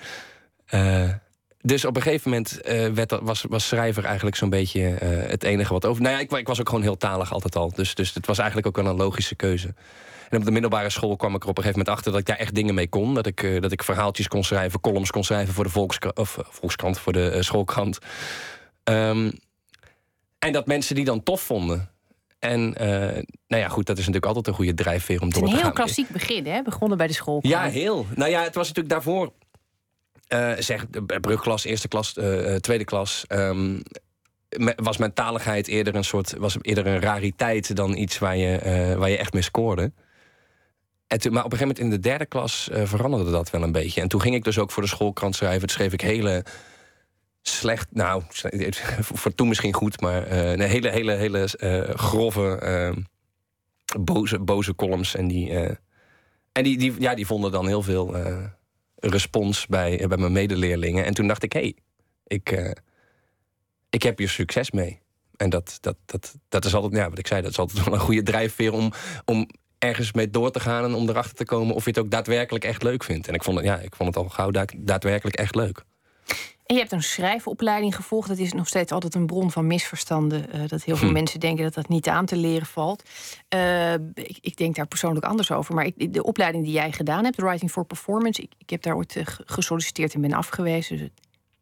[1.60, 2.60] dus op een gegeven moment
[2.94, 4.80] werd, was, was schrijver eigenlijk zo'n beetje
[5.28, 6.02] het enige wat over.
[6.02, 7.72] Nou ja, ik, ik, was ook gewoon heel talig altijd al.
[7.74, 9.74] Dus, dus het was eigenlijk ook wel een logische keuze.
[10.34, 12.26] En op de middelbare school kwam ik er op een gegeven moment achter dat ik
[12.26, 13.14] daar echt dingen mee kon.
[13.14, 16.38] Dat ik, uh, dat ik verhaaltjes kon schrijven, columns kon schrijven voor de Volkskrant, of
[16.50, 17.98] Volkskrant voor de schoolkrant.
[18.84, 19.32] Um,
[20.38, 21.90] en dat mensen die dan tof vonden.
[22.38, 22.60] En
[23.46, 25.48] nou ja, goed, dat is natuurlijk altijd een goede drijfveer om door te gaan.
[25.48, 26.62] Het is een heel klassiek begin, hè?
[26.62, 27.38] Begonnen bij de school.
[27.42, 28.06] Ja, heel.
[28.14, 29.32] Nou ja, het was natuurlijk daarvoor
[30.28, 30.86] uh, zeg,
[31.20, 33.24] brugklas, eerste klas, uh, tweede klas.
[33.28, 33.82] Um,
[34.76, 39.10] was mijn taligheid eerder een soort, was eerder een rariteit dan iets waar je, waar
[39.10, 39.92] je echt mee scoorde.
[41.14, 44.00] Maar op een gegeven moment in de derde klas veranderde dat wel een beetje.
[44.00, 45.60] En toen ging ik dus ook voor de schoolkrant schrijven.
[45.60, 46.44] Toen schreef ik hele
[47.42, 48.22] slecht, nou,
[49.00, 51.48] voor toen misschien goed, maar een hele, hele, hele
[51.94, 53.00] grove, ehm,
[54.00, 55.14] boze, boze columns.
[55.14, 55.50] En die,
[56.52, 58.14] en die, ja, die vonden dan heel veel
[59.08, 61.04] respons bij, eh, bij mijn medeleerlingen.
[61.04, 61.76] En toen dacht ik, hé, hey,
[62.26, 62.70] ik, uh,
[63.90, 65.00] ik heb hier succes mee.
[65.36, 67.94] En dat, dat, dat, dat is altijd, ja, wat ik zei, dat is altijd wel
[67.94, 68.92] een goede drijfveer om,
[69.24, 69.48] om
[69.84, 72.64] ergens mee door te gaan en om erachter te komen of je het ook daadwerkelijk
[72.64, 73.28] echt leuk vindt.
[73.28, 75.84] En ik vond het, ja, ik vond het al gauw daadwerkelijk echt leuk.
[76.66, 78.28] En je hebt een schrijfopleiding gevolgd.
[78.28, 80.46] Dat is nog steeds altijd een bron van misverstanden.
[80.54, 81.14] Uh, dat heel veel hm.
[81.14, 83.02] mensen denken dat dat niet aan te leren valt.
[83.54, 85.74] Uh, ik, ik, denk daar persoonlijk anders over.
[85.74, 88.96] Maar ik, de opleiding die jij gedaan hebt, Writing for Performance, ik, ik heb daar
[88.96, 90.98] ooit uh, gesolliciteerd en ben afgewezen.
[90.98, 91.08] Dus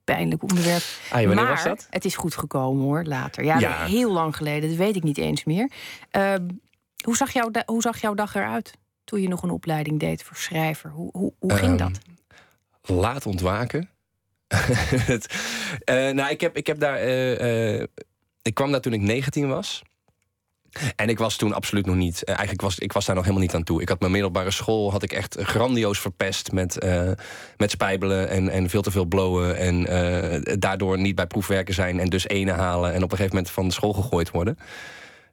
[0.05, 0.83] pijnlijk onderwerp.
[1.11, 1.87] Ah, wanneer maar was dat?
[1.91, 3.45] Het is goed gekomen hoor, later.
[3.45, 3.85] Ja, ja.
[3.85, 5.71] heel lang geleden, dat weet ik niet eens meer.
[7.03, 8.73] Ehm, hoe, zag jouw, hoe zag jouw dag eruit
[9.05, 10.91] toen je nog een opleiding deed voor schrijver?
[10.91, 11.99] Hoe, hoe, hoe ging um, dat?
[12.83, 13.89] Laat ontwaken
[15.91, 17.07] uh, nou, ik heb, ik heb daar.
[17.07, 17.87] Uh, uh,
[18.43, 19.83] ik kwam daar toen ik 19 was.
[20.97, 22.25] En ik was toen absoluut nog niet.
[22.25, 23.83] eigenlijk was ik was daar nog helemaal niet aan toe.
[23.83, 26.79] Ik had mijn middelbare school had ik echt grandioos verpest met,
[27.57, 29.57] met spijbelen en, en veel te veel blowen.
[29.57, 29.85] En
[30.59, 32.93] daardoor niet bij proefwerken zijn en dus ene halen.
[32.93, 34.59] En op een gegeven moment van de school gegooid worden.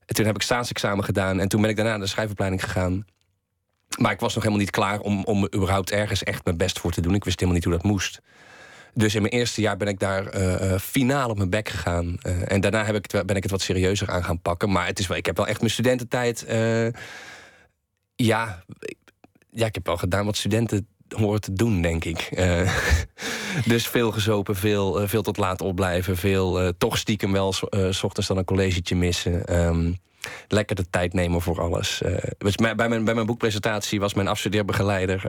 [0.09, 1.39] En toen heb ik staatsexamen gedaan.
[1.39, 3.05] En toen ben ik daarna naar de schrijfopleiding gegaan.
[3.97, 6.91] Maar ik was nog helemaal niet klaar om, om überhaupt ergens echt mijn best voor
[6.91, 7.15] te doen.
[7.15, 8.21] Ik wist helemaal niet hoe dat moest.
[8.93, 12.17] Dus in mijn eerste jaar ben ik daar uh, finaal op mijn bek gegaan.
[12.23, 14.71] Uh, en daarna heb ik ben ik het wat serieuzer aan gaan pakken.
[14.71, 16.45] Maar het is wel, ik heb wel echt mijn studententijd.
[18.15, 18.63] Ja,
[19.49, 22.29] ja, ik heb wel gedaan wat studenten horen te doen, denk ik.
[23.65, 26.17] dus veel gezopen, veel, veel tot laat opblijven.
[26.17, 27.53] Veel toch stiekem wel
[27.89, 29.59] s ochtends dan een collegetje missen.
[29.65, 29.97] Um,
[30.47, 32.01] lekker de tijd nemen voor alles.
[32.37, 35.25] dus bij, mijn, bij mijn boekpresentatie was mijn afstudeerbegeleider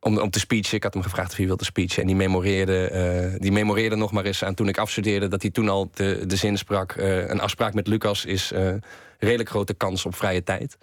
[0.00, 0.76] om, om te speechen.
[0.76, 2.00] Ik had hem gevraagd of hij wilde speechen.
[2.00, 2.90] En die memoreerde,
[3.32, 5.28] uh, die memoreerde nog maar eens aan toen ik afstudeerde...
[5.28, 6.94] dat hij toen al de, de zin sprak...
[6.96, 8.74] Uh, een afspraak met Lucas is uh,
[9.18, 10.78] redelijk grote kans op vrije tijd.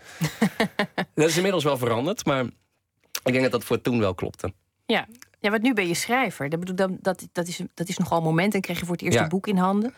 [1.16, 2.46] dat is inmiddels wel veranderd, maar
[3.26, 4.54] ik denk dat dat voor toen wel klopte.
[4.86, 5.08] Ja,
[5.40, 6.50] ja want nu ben je schrijver.
[6.50, 8.54] Dat, bedoel, dat, dat, is, dat is nogal een moment.
[8.54, 9.94] En kreeg je voor het eerste boek in handen.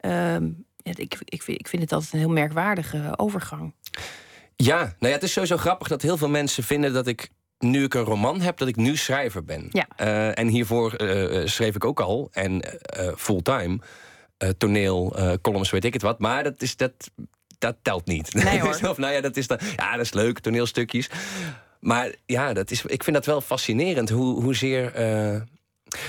[0.00, 0.36] Uh,
[0.82, 3.74] ik, ik, vind, ik vind het altijd een heel merkwaardige overgang.
[4.56, 7.84] Ja, nou ja, het is sowieso grappig dat heel veel mensen vinden dat ik nu
[7.84, 9.66] ik een roman heb, dat ik nu schrijver ben.
[9.70, 9.86] Ja.
[10.00, 12.64] Uh, en hiervoor uh, schreef ik ook al, en
[12.98, 13.78] uh, fulltime,
[14.58, 16.18] toneel, columns, weet ik het wat.
[16.18, 17.10] Maar dat, is, dat,
[17.58, 18.34] dat telt niet.
[18.34, 18.88] Nee, hoor.
[18.88, 21.10] of, nou ja, dat is, dan, ja, dat is leuk, toneelstukjes.
[21.80, 24.10] Maar ja, dat is, ik vind dat wel fascinerend.
[24.10, 24.92] Hoe, hoezeer.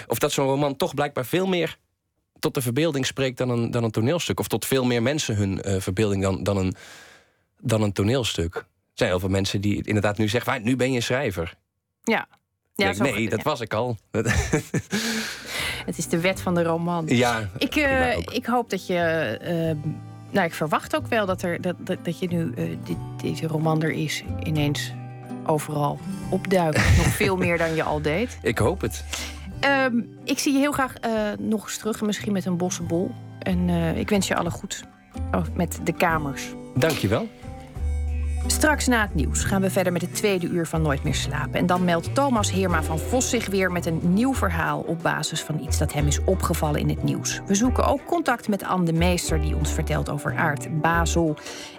[0.07, 1.77] of dat zo'n roman toch blijkbaar veel meer
[2.39, 4.39] tot de verbeelding spreekt dan een, dan een toneelstuk.
[4.39, 6.75] Of tot veel meer mensen hun verbeelding dan, dan, een,
[7.59, 11.53] dan een toneelstuk zijn heel veel mensen die inderdaad nu zeggen: nu ben je schrijver.
[12.03, 12.27] Ja.
[12.75, 13.97] ja nee, nee dat was ik al.
[15.85, 17.05] Het is de wet van de roman.
[17.07, 19.39] Ja, ik, uh, ik hoop dat je.
[19.41, 19.91] Uh,
[20.31, 23.47] nou, ik verwacht ook wel dat, er, dat, dat, dat je nu uh, dit, deze
[23.47, 24.91] roman er is ineens
[25.45, 25.99] overal
[26.29, 26.75] opduikt.
[26.97, 28.37] nog veel meer dan je al deed.
[28.41, 29.03] Ik hoop het.
[29.59, 30.93] Ehm, ik zie je heel graag
[31.39, 33.11] nog eens terug, misschien met een bossenbol.
[33.39, 34.83] En ik wens je alle goed
[35.31, 36.43] oh, met de kamers.
[36.75, 37.27] Dank je wel.
[38.47, 41.53] Straks na het nieuws gaan we verder met het tweede uur van Nooit meer slapen.
[41.53, 45.41] En dan meldt Thomas Heerma van Vos zich weer met een nieuw verhaal op basis
[45.41, 47.41] van iets dat hem is opgevallen in het nieuws.
[47.45, 51.35] We zoeken ook contact met Anne de Meester, die ons vertelt over aard Basel.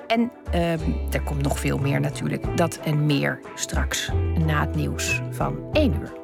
[0.06, 0.72] En uh,
[1.12, 2.56] er komt nog veel meer natuurlijk.
[2.56, 4.10] Dat en meer straks
[4.46, 6.21] na het nieuws van 1 uur.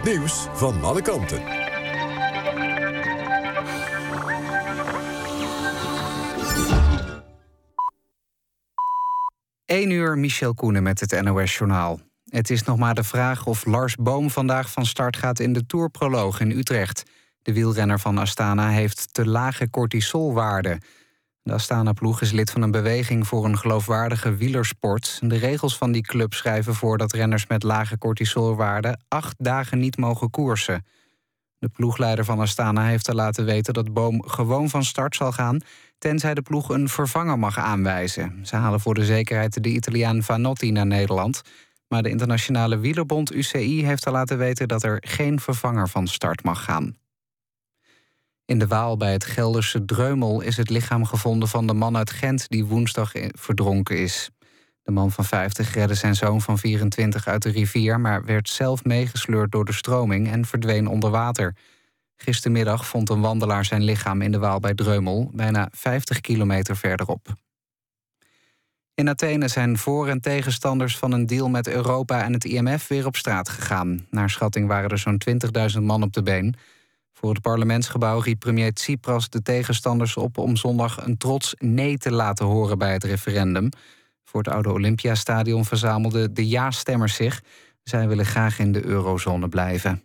[0.00, 1.42] Het nieuws van alle kanten.
[9.64, 12.00] 1 uur, Michel Koenen met het NOS-journaal.
[12.24, 15.66] Het is nog maar de vraag of Lars Boom vandaag van start gaat in de
[15.66, 17.02] Tourproloog in Utrecht.
[17.42, 20.80] De wielrenner van Astana heeft te lage cortisolwaarden.
[21.50, 25.18] De Astana-ploeg is lid van een beweging voor een geloofwaardige wielersport.
[25.22, 29.96] De regels van die club schrijven voor dat renners met lage cortisolwaarden acht dagen niet
[29.96, 30.84] mogen koersen.
[31.58, 35.60] De ploegleider van Astana heeft te laten weten dat Boom gewoon van start zal gaan,
[35.98, 38.46] tenzij de ploeg een vervanger mag aanwijzen.
[38.46, 41.42] Ze halen voor de zekerheid de Italiaan Vanotti naar Nederland.
[41.88, 46.42] Maar de internationale wielerbond UCI heeft te laten weten dat er geen vervanger van start
[46.42, 46.96] mag gaan.
[48.50, 52.10] In de Waal bij het Gelderse Dreumel is het lichaam gevonden van de man uit
[52.10, 54.30] Gent die woensdag verdronken is.
[54.82, 58.84] De man van 50 redde zijn zoon van 24 uit de rivier, maar werd zelf
[58.84, 61.56] meegesleurd door de stroming en verdween onder water.
[62.16, 67.34] Gistermiddag vond een wandelaar zijn lichaam in de Waal bij Dreumel, bijna 50 kilometer verderop.
[68.94, 73.06] In Athene zijn voor- en tegenstanders van een deal met Europa en het IMF weer
[73.06, 74.06] op straat gegaan.
[74.10, 76.54] Naar schatting waren er zo'n 20.000 man op de been.
[77.20, 82.12] Voor het parlementsgebouw riep premier Tsipras de tegenstanders op om zondag een trots nee te
[82.12, 83.68] laten horen bij het referendum.
[84.24, 87.42] Voor het oude Olympiastadion verzamelden de ja-stemmers zich.
[87.82, 90.02] Zij willen graag in de eurozone blijven.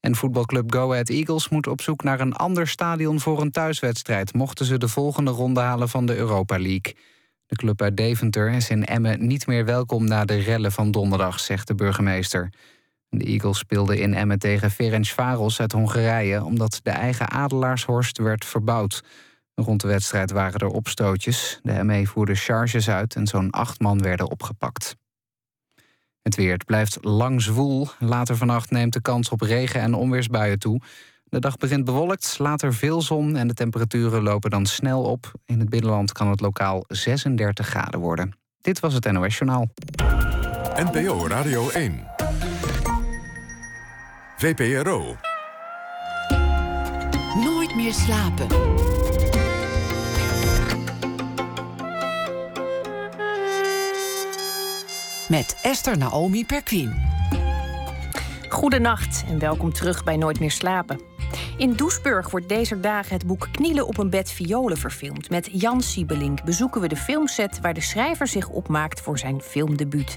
[0.00, 4.34] En voetbalclub Go Ahead Eagles moet op zoek naar een ander stadion voor een thuiswedstrijd,
[4.34, 6.96] mochten ze de volgende ronde halen van de Europa League.
[7.46, 11.40] De club uit Deventer is in Emmen niet meer welkom na de rellen van donderdag,
[11.40, 12.50] zegt de burgemeester.
[13.18, 16.44] De Eagles speelden in Emmen tegen Ferencvaros uit Hongarije...
[16.44, 19.02] omdat de eigen Adelaarshorst werd verbouwd.
[19.54, 21.58] Rond de wedstrijd waren er opstootjes.
[21.62, 24.96] De ME voerde charges uit en zo'n acht man werden opgepakt.
[26.22, 27.88] Het weer het blijft lang zwoel.
[27.98, 30.80] Later vannacht neemt de kans op regen- en onweersbuien toe.
[31.24, 35.32] De dag begint bewolkt, later veel zon en de temperaturen lopen dan snel op.
[35.44, 38.32] In het binnenland kan het lokaal 36 graden worden.
[38.60, 39.68] Dit was het NOS Journaal.
[40.76, 42.23] NPO Radio 1.
[44.44, 45.16] VPRO.
[47.44, 48.46] Nooit meer slapen.
[55.28, 56.94] Met Esther Naomi Perquin.
[58.48, 61.00] Goedenacht en welkom terug bij Nooit meer slapen.
[61.56, 65.30] In Doesburg wordt deze dagen het boek Knielen op een bed violen verfilmd.
[65.30, 70.16] Met Jan Siebelink bezoeken we de filmset waar de schrijver zich opmaakt voor zijn filmdebuut.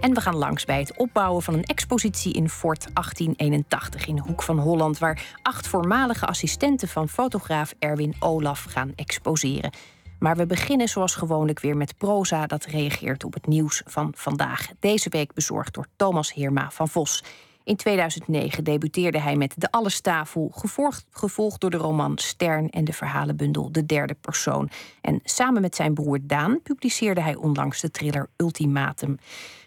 [0.00, 4.22] En we gaan langs bij het opbouwen van een expositie in Fort 1881 in de
[4.22, 9.70] Hoek van Holland, waar acht voormalige assistenten van fotograaf Erwin Olaf gaan exposeren.
[10.18, 14.68] Maar we beginnen zoals gewoonlijk weer met proza dat reageert op het nieuws van vandaag.
[14.80, 17.22] Deze week bezorgd door Thomas Heerma van Vos.
[17.64, 22.92] In 2009 debuteerde hij met De Allestafel, gevolgd, gevolgd door de roman Stern en de
[22.92, 24.70] verhalenbundel De Derde Persoon.
[25.00, 29.18] En samen met zijn broer Daan publiceerde hij onlangs de thriller Ultimatum.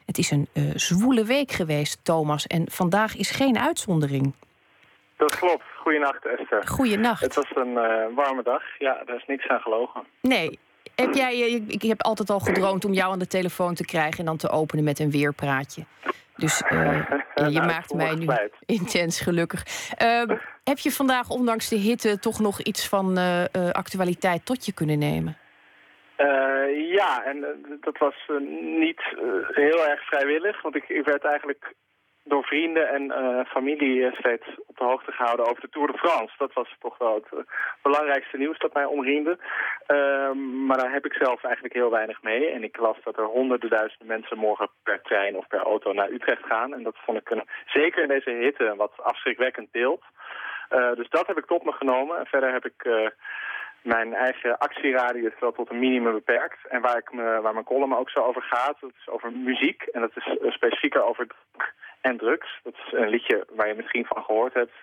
[0.10, 4.34] Het is een uh, zwoele week geweest, Thomas, en vandaag is geen uitzondering.
[5.18, 5.64] Dat klopt.
[5.76, 6.68] Goedenacht, Esther.
[6.68, 7.22] Goedenacht.
[7.22, 8.62] Het was een uh, warme dag.
[8.80, 10.04] Ja, daar is niks aan gelogen.
[10.22, 10.60] Nee.
[10.96, 14.20] Heb jij, uh, ik heb altijd al gedroomd om jou aan de telefoon te krijgen
[14.20, 15.86] en dan te openen met een weerpraatje.
[16.36, 18.54] Dus uh, nou, je maakt mij nu spijt.
[18.66, 19.64] intens gelukkig.
[20.04, 23.18] Uh, heb je vandaag, ondanks de hitte, toch nog iets van
[23.72, 25.38] actualiteit tot je kunnen nemen?
[26.76, 27.46] Ja, en
[27.82, 28.16] dat was
[28.60, 29.02] niet
[29.48, 30.62] heel erg vrijwillig.
[30.62, 31.74] Want ik, ik werd eigenlijk
[32.24, 36.34] door vrienden en familie steeds op de hoogte gehouden over de Tour de France.
[36.38, 37.46] Dat was toch wel het
[37.82, 39.38] belangrijkste nieuws dat mij omringde.
[39.88, 40.32] Uh,
[40.68, 42.50] maar daar heb ik zelf eigenlijk heel weinig mee.
[42.50, 46.10] En ik las dat er honderden duizenden mensen morgen per trein of per auto naar
[46.10, 46.74] Utrecht gaan.
[46.74, 50.04] En dat vond ik een, zeker in deze hitte een wat afschrikwekkend beeld.
[50.96, 52.18] Dus dat heb ik tot me genomen.
[52.18, 53.12] En verder heb ik
[53.82, 56.68] mijn eigen actieradius wel tot een minimum beperkt.
[56.68, 59.82] En waar, ik me, waar mijn column ook zo over gaat, dat is over muziek.
[59.82, 61.28] En dat is specifieker over
[62.02, 62.60] en drugs.
[62.64, 64.74] Dat is een liedje waar je misschien van gehoord hebt.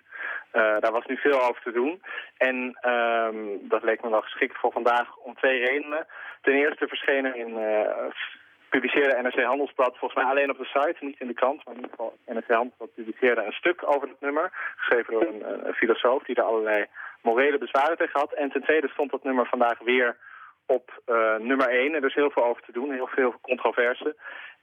[0.52, 2.02] Uh, daar was nu veel over te doen.
[2.36, 6.06] En um, dat leek me wel geschikt voor vandaag om twee redenen.
[6.42, 7.48] Ten eerste verschenen in...
[7.48, 8.10] Uh,
[8.68, 11.64] publiceerde NRC Handelsblad volgens mij alleen op de site, niet in de krant.
[11.64, 14.50] Maar in ieder geval NRC Handelsblad publiceerde een stuk over het nummer.
[14.76, 16.86] Geschreven door een, een filosoof die er allerlei
[17.28, 18.32] morele bezwaren tegen had.
[18.32, 20.16] En ten tweede stond dat nummer vandaag weer
[20.66, 21.94] op uh, nummer 1.
[21.94, 24.16] Er is heel veel over te doen, heel veel controverse.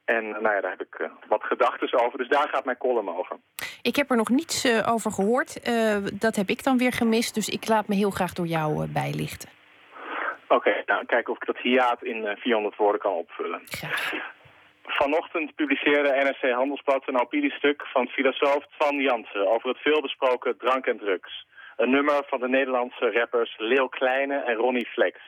[0.05, 2.17] En nou ja, daar heb ik uh, wat gedachten over.
[2.17, 3.35] Dus daar gaat mijn column over.
[3.81, 5.69] Ik heb er nog niets uh, over gehoord.
[5.69, 7.33] Uh, dat heb ik dan weer gemist.
[7.33, 9.49] Dus ik laat me heel graag door jou bijlichten.
[10.47, 13.61] Oké, okay, nou kijken of ik dat hiaat in 400 woorden kan opvullen.
[13.65, 14.13] Graag.
[14.85, 20.97] Vanochtend publiceerde NRC Handelsblad een opiniestuk van filosoof Twan Jansen over het veelbesproken drank en
[20.97, 21.45] drugs.
[21.77, 25.19] Een nummer van de Nederlandse rappers Leel Kleine en Ronnie Flex.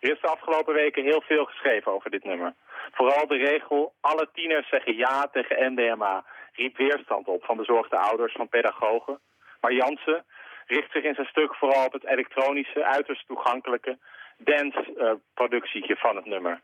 [0.00, 2.54] Er is de afgelopen weken heel veel geschreven over dit nummer.
[2.92, 8.32] Vooral de regel, alle tieners zeggen ja tegen MDMA, riep weerstand op van bezorgde ouders,
[8.32, 9.20] van pedagogen.
[9.60, 10.24] Maar Jansen
[10.66, 13.98] richt zich in zijn stuk vooral op het elektronische, uiterst toegankelijke
[14.38, 16.60] dance-productietje van het nummer.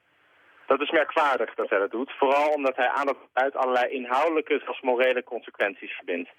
[0.67, 4.81] Dat is merkwaardig dat hij dat doet, vooral omdat hij aandacht uit allerlei inhoudelijke zoals
[4.81, 6.31] morele consequenties verbindt.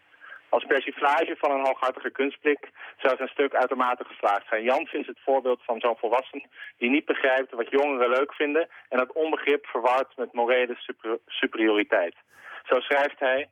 [0.50, 4.64] Als persiflage van een hooghartige kunstblik zou zijn stuk uitermate geslaagd zijn.
[4.64, 6.46] Jansen is het voorbeeld van zo'n volwassene
[6.78, 10.78] die niet begrijpt wat jongeren leuk vinden en dat onbegrip verward met morele
[11.26, 12.16] superioriteit.
[12.64, 13.50] Zo schrijft hij,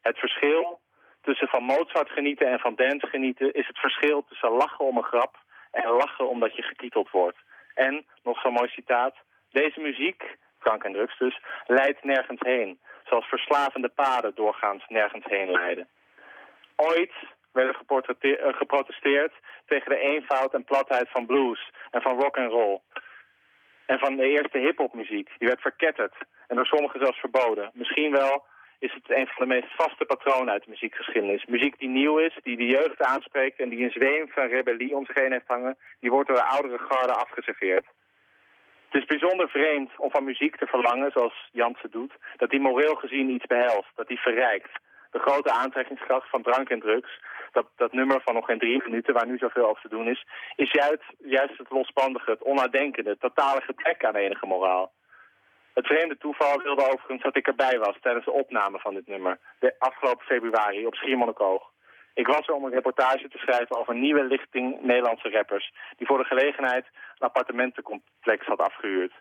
[0.00, 0.80] het verschil
[1.22, 5.12] tussen van Mozart genieten en van dance genieten is het verschil tussen lachen om een
[5.12, 5.36] grap
[5.70, 7.38] en lachen omdat je getiteld wordt.
[7.74, 9.16] En, nog zo'n mooi citaat,
[9.50, 12.80] deze muziek, drank en drugs dus, leidt nergens heen.
[13.04, 15.88] Zoals verslavende paden doorgaans nergens heen leiden.
[16.80, 17.12] Ooit
[17.52, 19.32] werd er eh, geprotesteerd
[19.66, 22.80] tegen de eenvoud en platheid van blues en van rock and roll.
[23.86, 25.30] En van de eerste hip-hop muziek.
[25.38, 26.14] Die werd verketterd
[26.46, 27.70] en door sommigen zelfs verboden.
[27.74, 28.44] Misschien wel
[28.78, 31.44] is het een van de meest vaste patronen uit de muziekgeschiedenis.
[31.44, 35.06] Muziek die nieuw is, die de jeugd aanspreekt en die een zweem van rebellie om
[35.06, 37.86] zich heen heeft hangen, die wordt door de oudere garde afgeserveerd.
[38.88, 42.94] Het is bijzonder vreemd om van muziek te verlangen, zoals Jansen doet, dat die moreel
[42.94, 44.70] gezien iets behelst, dat die verrijkt.
[45.10, 47.20] De grote aantrekkingskracht van drank en drugs,
[47.52, 50.26] dat, dat nummer van nog geen drie minuten waar nu zoveel over te doen is,
[50.56, 54.92] is juist, juist het losbandige, het onnadenkende, het totale gebrek aan enige moraal.
[55.74, 59.38] Het vreemde toeval wilde overigens dat ik erbij was tijdens de opname van dit nummer,
[59.58, 61.70] de afgelopen februari op Schiermonnikoog.
[62.14, 65.72] Ik was er om een reportage te schrijven over een nieuwe lichting Nederlandse rappers...
[65.96, 69.12] die voor de gelegenheid een appartementencomplex had afgehuurd.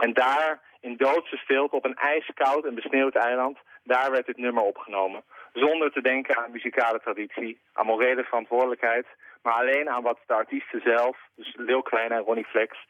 [0.00, 3.58] En daar, in doodse stilte, op een ijskoud en besneeuwd eiland...
[3.86, 5.22] daar werd dit nummer opgenomen.
[5.52, 9.06] Zonder te denken aan muzikale traditie, aan morele verantwoordelijkheid...
[9.42, 12.86] maar alleen aan wat de artiesten zelf, dus Lil Klein en Ronnie Flex...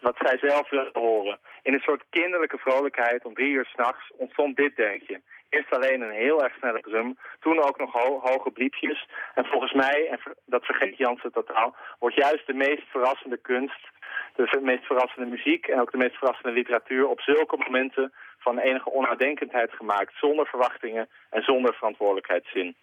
[0.00, 1.38] wat zij zelf wilden horen.
[1.62, 5.20] In een soort kinderlijke vrolijkheid om drie uur s'nachts ontstond dit denkje.
[5.48, 9.08] Eerst alleen een heel erg snelle drum, toen ook nog hoge bliepjes.
[9.34, 13.88] En volgens mij, en dat vergeet Jansen totaal, wordt juist de meest verrassende kunst,
[14.36, 18.90] de meest verrassende muziek en ook de meest verrassende literatuur op zulke momenten van enige
[18.90, 22.76] onnadenkendheid gemaakt, zonder verwachtingen en zonder verantwoordelijkheidszin.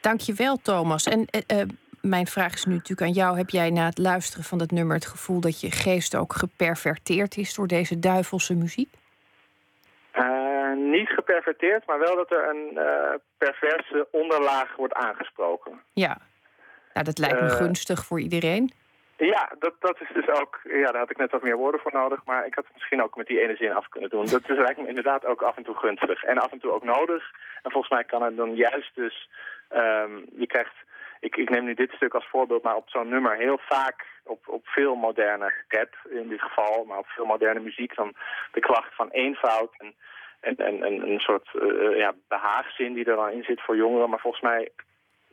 [0.00, 1.04] Dankjewel, Thomas.
[1.04, 1.62] En uh,
[2.00, 3.36] mijn vraag is nu natuurlijk aan jou.
[3.36, 7.36] Heb jij na het luisteren van dat nummer het gevoel dat je geest ook geperverteerd
[7.36, 8.94] is door deze duivelse muziek?
[10.14, 12.78] Uh, niet geperverteerd, maar wel dat er een
[13.38, 15.80] perverse onderlaag wordt aangesproken.
[15.92, 16.18] Ja,
[16.92, 18.72] nou, dat lijkt me gunstig voor iedereen.
[19.16, 20.60] Ja, dat, dat is dus ook...
[20.62, 22.24] Ja, daar had ik net wat meer woorden voor nodig.
[22.24, 24.26] Maar ik had het misschien ook met die ene zin af kunnen doen.
[24.26, 26.24] Dat is, lijkt me inderdaad ook af en toe gunstig.
[26.24, 27.30] En af en toe ook nodig.
[27.62, 29.28] En volgens mij kan het dan juist dus...
[29.70, 30.74] Um, je krijgt...
[31.20, 34.48] Ik, ik neem nu dit stuk als voorbeeld, maar op zo'n nummer heel vaak op,
[34.48, 38.14] op veel moderne rap in dit geval, maar op veel moderne muziek dan
[38.52, 39.94] de klacht van eenvoud en,
[40.40, 44.10] en, en, en een soort uh, ja, behaagzin die er dan in zit voor jongeren.
[44.10, 44.70] Maar volgens mij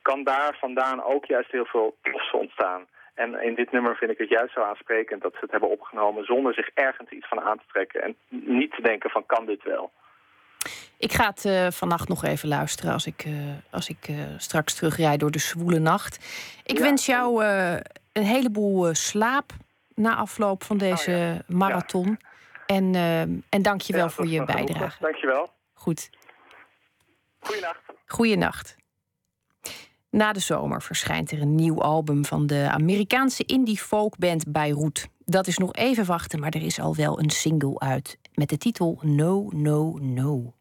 [0.01, 2.87] kan daar vandaan ook juist heel veel losse ontstaan.
[3.13, 6.25] En in dit nummer vind ik het juist zo aansprekend dat ze het hebben opgenomen
[6.25, 8.01] zonder zich ergens iets van aan te trekken.
[8.01, 9.91] En niet te denken van kan dit wel.
[10.97, 13.33] Ik ga het uh, vannacht nog even luisteren als ik, uh,
[13.71, 16.15] als ik uh, straks terugrijd door de zwoele nacht.
[16.63, 16.83] Ik ja.
[16.83, 17.45] wens jou
[18.13, 19.51] een heleboel slaap
[19.95, 21.55] na afloop van deze oh, ja.
[21.57, 22.17] marathon.
[22.19, 22.31] Ja.
[22.65, 22.95] En,
[23.49, 24.97] en dank je wel voor je bijdrage.
[25.01, 25.53] Dank je wel.
[25.73, 26.09] Goed.
[27.39, 27.81] Goeienacht.
[28.05, 28.75] Goeienacht.
[30.13, 35.09] Na de zomer verschijnt er een nieuw album van de Amerikaanse indie folkband Beirut.
[35.25, 38.57] Dat is nog even wachten, maar er is al wel een single uit met de
[38.57, 40.53] titel No, No, No.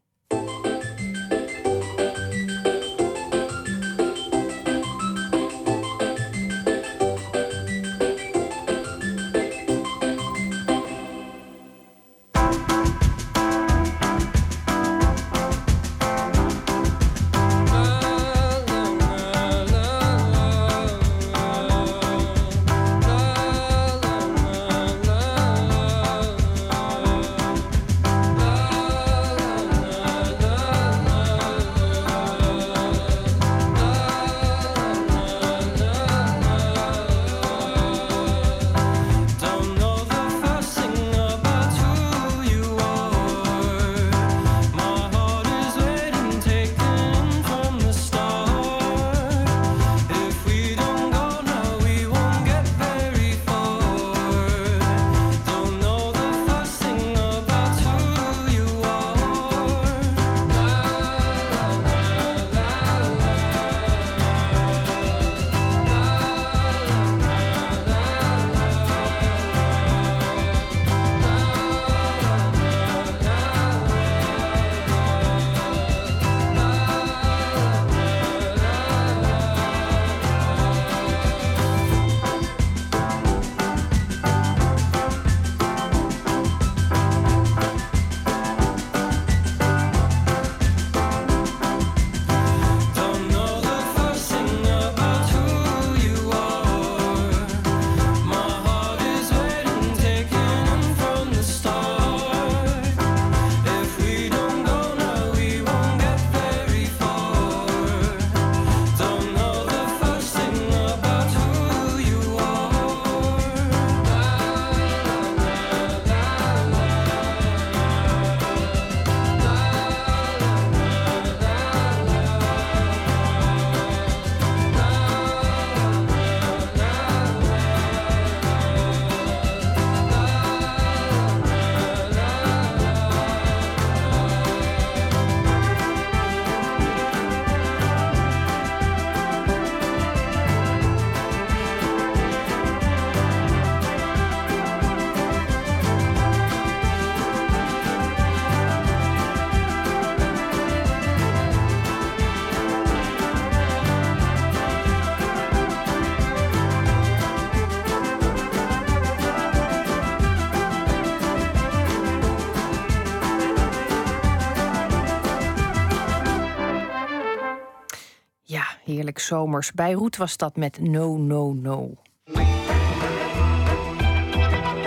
[169.25, 169.71] Zomers.
[169.71, 171.91] Beirut was dat met No, No, No.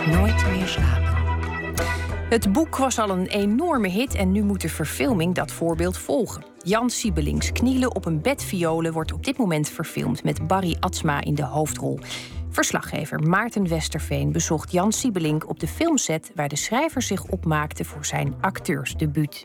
[0.07, 1.07] Nooit meer slapen.
[2.29, 6.45] Het boek was al een enorme hit en nu moet de verfilming dat voorbeeld volgen.
[6.59, 11.21] Jan Siebelings Knielen op een bed violen wordt op dit moment verfilmd met Barry Atsma
[11.21, 11.99] in de hoofdrol.
[12.51, 18.05] Verslaggever Maarten Westerveen bezocht Jan Siebelink op de filmset waar de schrijver zich opmaakte voor
[18.05, 19.45] zijn acteursdebuut.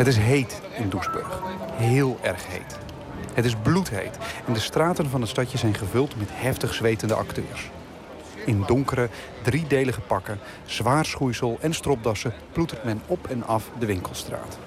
[0.00, 1.42] Het is heet in Doesburg.
[1.72, 2.78] Heel erg heet.
[3.34, 7.70] Het is bloedheet en de straten van het stadje zijn gevuld met heftig zwetende acteurs.
[8.46, 9.08] In donkere,
[9.42, 14.58] driedelige pakken, zwaar schoeisel en stropdassen ploetert men op en af de winkelstraat.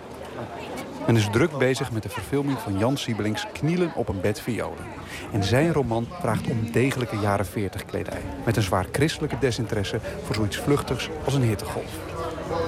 [1.06, 4.86] Men is druk bezig met de verfilming van Jan Siebelings Knielen op een bed violen.
[5.32, 8.22] En zijn roman vraagt om degelijke jaren 40 kledij.
[8.46, 11.92] Met een zwaar christelijke desinteresse voor zoiets vluchtigs als een hittegolf.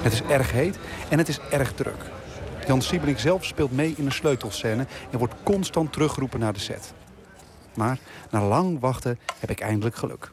[0.02, 2.04] Het is erg heet en het is erg druk.
[2.66, 6.92] Jan Siebelink zelf speelt mee in een sleutelscène en wordt constant teruggeroepen naar de set.
[7.74, 7.98] Maar
[8.30, 10.30] na lang wachten heb ik eindelijk geluk.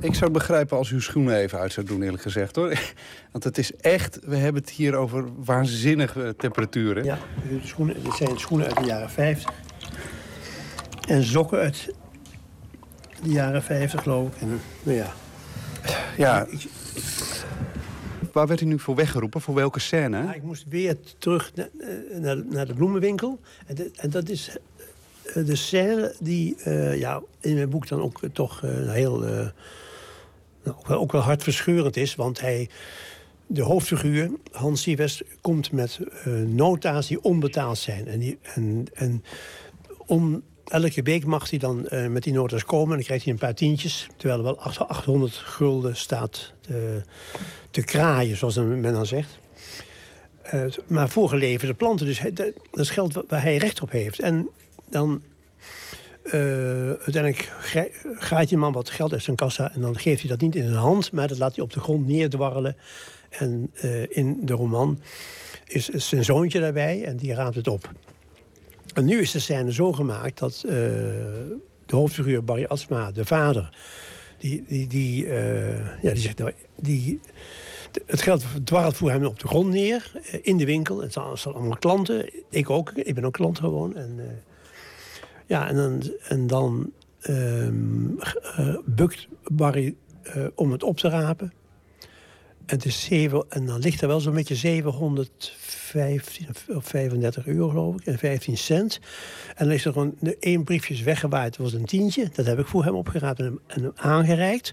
[0.00, 2.56] Ik zou het begrijpen als uw schoenen even uit zou doen, eerlijk gezegd.
[2.56, 2.68] hoor.
[3.32, 7.04] Want het is echt, we hebben het hier over waanzinnige temperaturen.
[7.04, 9.52] Ja, de schoenen, dit zijn schoenen uit de jaren 50.
[11.08, 11.94] En sokken uit
[13.22, 14.40] de jaren 50, geloof ik.
[14.40, 15.12] En, nou ja.
[16.16, 16.46] Ja.
[18.36, 19.40] Waar werd u nu voor weggeroepen?
[19.40, 20.22] Voor welke scène?
[20.22, 21.64] Ja, ik moest weer terug eh,
[22.20, 23.40] naar, naar de bloemenwinkel.
[23.66, 24.56] En, en dat is
[25.34, 29.18] eh, de scène die eh, ja, in mijn boek dan ook toch heel...
[29.18, 29.50] nou,
[30.64, 32.14] ook, wel, ook wel hartverscheurend is.
[32.14, 32.68] Want hij,
[33.46, 36.00] de hoofdfiguur, Hans Sievest, komt met
[36.46, 38.06] nota's die onbetaald zijn.
[38.06, 39.24] En, die, en, en
[40.06, 42.88] om, elke week mag hij dan eh, met die nota's komen.
[42.90, 44.06] En dan krijgt hij een paar tientjes.
[44.16, 46.52] Terwijl er wel achter 800 gulden staat
[47.70, 49.38] te, kraaien, zoals men dan zegt.
[50.42, 52.06] Eh, maar voor geleverde planten.
[52.06, 54.20] Dus dat is geld wa- waar hij recht op heeft.
[54.20, 54.48] En
[54.90, 55.22] dan
[56.22, 56.32] eh,
[56.86, 57.52] uiteindelijk
[58.18, 59.72] gaat die man wat geld uit zijn kassa...
[59.74, 61.80] en dan geeft hij dat niet in zijn hand, maar dat laat hij op de
[61.80, 62.76] grond neerdwarrelen.
[63.30, 63.70] En
[64.08, 65.00] in de roman
[65.66, 67.90] is, zijn zoontje daarbij en die raadt het op.
[68.96, 70.72] En nu is de scène zo gemaakt dat eh,
[71.86, 73.76] de hoofdfiguur Barry Asma, de vader...
[74.38, 76.38] die, die, die, eh, ja, die zegt...
[76.38, 77.20] Nou, die,
[78.06, 81.00] het geld dwarrelt voor hem op de grond neer, eh, in de winkel.
[81.02, 82.30] Het zijn, allemaal klanten.
[82.50, 82.90] Ik ook.
[82.90, 83.96] Ik ben ook klant gewoon.
[83.96, 84.20] En,
[85.46, 88.18] ja, en dan, en dan ehm,
[88.56, 89.94] eh, bukt Barry
[90.54, 91.52] om het op te rapen.
[92.66, 97.94] En, is zeven, en dan ligt er wel zo'n beetje 715 of 35 euro, geloof
[97.94, 99.00] ik, en 15 cent.
[99.54, 102.28] En dan is er gewoon één briefje weggewaaid, dat was een tientje.
[102.32, 104.72] Dat heb ik voor hem opgeraapt en hem, aangereikt.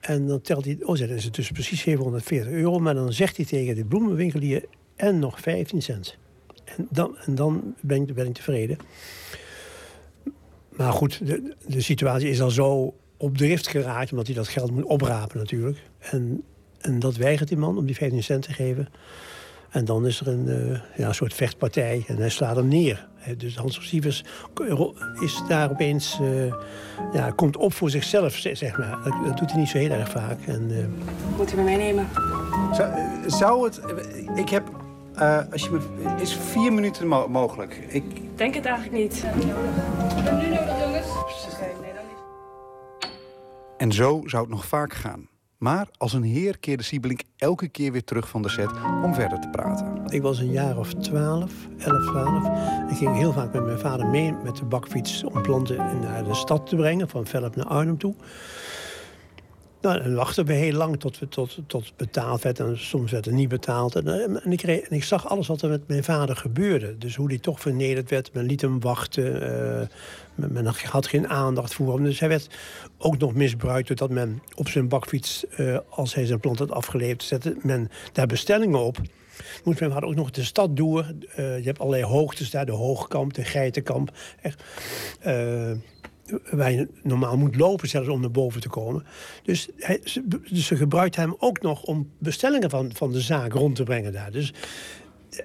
[0.00, 2.78] En dan telt hij, oh, dan is het dus precies 740 euro.
[2.78, 4.64] Maar dan zegt hij tegen de bloemenwinkelier
[4.96, 6.18] en nog 15 cent.
[6.64, 8.76] En dan, en dan ben, ik, ben ik tevreden.
[10.70, 14.10] Maar goed, de, de situatie is al zo op drift geraakt...
[14.10, 15.78] omdat hij dat geld moet oprapen natuurlijk.
[15.98, 16.42] En,
[16.80, 18.88] en dat weigert die man om die 15 cent te geven.
[19.70, 23.08] En dan is er een eh, ja, soort vechtpartij en hij slaat hem neer.
[23.14, 24.24] Hè, Dus Hans Sievers
[25.20, 26.18] is daar opeens...
[26.20, 26.54] eh,
[27.12, 28.98] ja, komt op voor zichzelf, ze- zeg maar.
[29.04, 30.38] Dat, dat doet hij niet zo heel erg vaak.
[30.46, 32.08] En, eh, Moet u me meenemen?
[32.72, 32.92] Zou,
[33.26, 33.80] zou het...
[34.34, 34.70] Ik heb...
[35.14, 35.80] eh, als je me,
[36.20, 37.74] is vier minuten mo- mogelijk?
[37.88, 38.04] Ik,
[38.36, 39.24] Denk het eigenlijk niet.
[43.76, 45.28] En zo zou het nog vaak gaan.
[45.58, 48.70] Maar als een heer keerde Siebelink elke keer weer terug van de set
[49.02, 50.04] om verder te praten.
[50.06, 52.90] ik was een jaar of 12, 11, 12.
[52.90, 55.24] Ik ging heel vaak met mijn vader mee met de bakfiets...
[55.24, 58.14] om planten naar de stad te brengen, van Velp naar Arnhem toe.
[59.80, 62.60] Nou, dan wachten we heel lang tot, we, tot, tot betaald werd.
[62.60, 63.94] En soms werd er niet betaald.
[63.94, 66.98] En, eh, en, ik, ik zag alles wat er met mijn vader gebeurde.
[66.98, 68.32] Dus hoe hij toch vernederd werd.
[68.32, 69.42] Men liet hem wachten.
[69.80, 69.86] eh,
[70.34, 72.04] men, men had geen aandacht voor hem.
[72.04, 72.48] Dus hij werd
[72.98, 75.46] ook nog misbruikt doordat men op zijn bakfiets...
[75.46, 78.98] eh, als hij zijn plant had afgeleverd, zette men daar bestellingen op.
[79.64, 81.06] Moest vader ook nog de stad door.
[81.36, 82.66] Je hebt allerlei hoogtes daar.
[82.66, 84.10] De Hoogkamp, de Geitenkamp.
[84.40, 84.62] Echt,
[86.50, 89.04] waar je normaal moet lopen zelfs om naar boven te komen.
[89.42, 93.76] Dus, hij, ze, dus gebruikt hem ook nog om bestellingen van, van de zaak rond
[93.76, 94.30] te brengen daar.
[94.30, 94.52] Dus,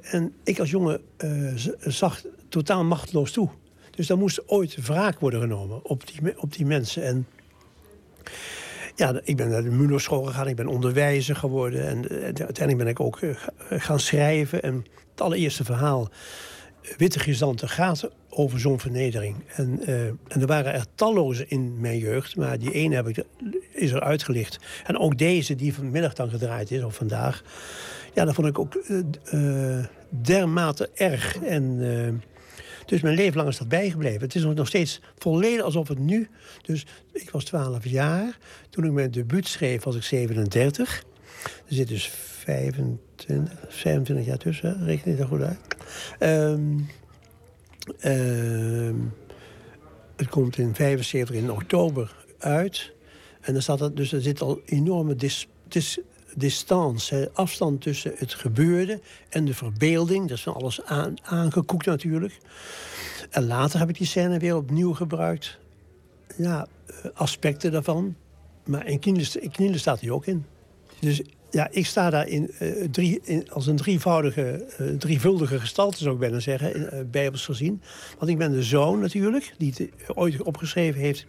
[0.02, 3.50] en ik als jongen eh, zag totaal machteloos toe.
[3.92, 7.04] Dus dan moest ooit wraak worden genomen op die, op die mensen.
[7.04, 7.28] En
[8.96, 11.88] ja, ik ben naar de MULO-school gegaan, ik ben onderwijzer geworden.
[11.88, 14.62] En eh, uiteindelijk ben ik ook eh, ga- gaan schrijven.
[14.64, 16.10] En het allereerste verhaal
[16.98, 19.36] Witte Chrysanten gaat over zo'n vernedering.
[19.56, 23.24] En, eh, en er waren er talloze in mijn jeugd, maar die ene heb ik,
[23.72, 24.60] is er uitgelicht.
[24.84, 27.44] En ook deze, die vanmiddag dan gedraaid is, of vandaag.
[28.14, 29.00] Ja, dat vond ik ook uh,
[29.34, 31.38] uh, dermate erg.
[31.38, 31.80] En,
[32.86, 34.22] dus mijn leven lang is dat bijgebleven.
[34.22, 36.30] Het is nog steeds volledig alsof het nu...
[36.62, 38.38] Dus ik was 12 jaar.
[38.70, 41.04] Toen ik mijn debuut schreef, was ik 37.
[41.44, 42.12] Er zit dus
[42.44, 45.60] 25, 25 jaar tussen, reken ik dat goed uit.
[46.20, 46.88] Um,
[48.06, 48.94] uh,
[50.16, 52.92] het komt in 75 in oktober uit.
[53.42, 56.00] En dan staat er, dus er zit al enorme dis, dis,
[56.36, 60.28] distance, afstand tussen het gebeurde en de verbeelding.
[60.28, 62.40] Dat is van alles aan, aangekoekt natuurlijk.
[63.30, 65.60] En later heb ik die scène weer opnieuw gebruikt.
[66.38, 68.16] Ja, eh, aspecten daarvan.
[68.66, 70.46] Maar in Knielen, staat hij ook in.
[71.00, 71.22] Dus
[71.54, 76.14] ja, ik sta daar in, uh, drie, in, als een drievoudige, uh, drievuldige gestalte, zou
[76.14, 77.82] ik bijna zeggen, uh, bijbels gezien.
[78.20, 81.26] Want ik ben de zoon natuurlijk, die het ooit opgeschreven heeft.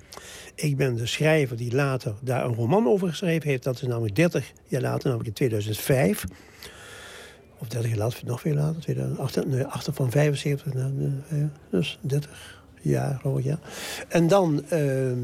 [0.55, 3.62] Ik ben de schrijver die later daar een roman over geschreven heeft.
[3.62, 6.25] Dat is namelijk 30 jaar later, namelijk in 2005.
[7.59, 10.72] Of 30 jaar later, nog veel later, 2008, nee, achter van 75,
[11.70, 13.59] dus 30 jaar ik, ja.
[14.09, 15.18] En dan ehm,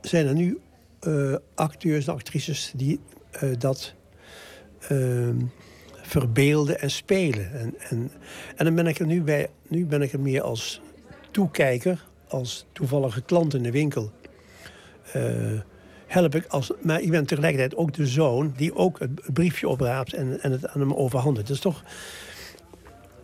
[0.00, 0.58] zijn er nu
[1.54, 3.00] acteurs en actrices die
[3.58, 3.94] dat
[6.02, 7.52] verbeelden en spelen.
[7.52, 8.10] En, en,
[8.56, 10.80] en dan ben ik er nu bij, nu ben ik er meer als
[11.30, 14.10] toekijker, als toevallige klant in de winkel.
[15.16, 15.60] Uh,
[16.06, 20.12] help ik als, maar ik ben tegelijkertijd ook de zoon die ook het briefje opraapt
[20.12, 21.50] en, en het aan hem overhandigt.
[21.50, 21.82] Is toch.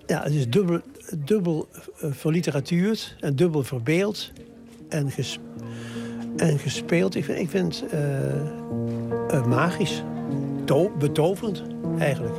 [0.06, 0.80] Ja, het is dubbel,
[1.16, 1.68] dubbel
[2.04, 4.32] uh, verliteratuurd en dubbel verbeeld
[4.88, 5.38] en, ges,
[6.36, 7.14] en gespeeld.
[7.14, 7.84] Ik vind, ik vind
[9.32, 10.02] uh, magisch
[10.98, 11.62] betoverend,
[11.98, 12.34] eigenlijk.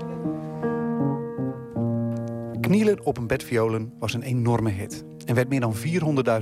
[2.62, 5.74] Knielen op een bed violen was een enorme hit en werd meer dan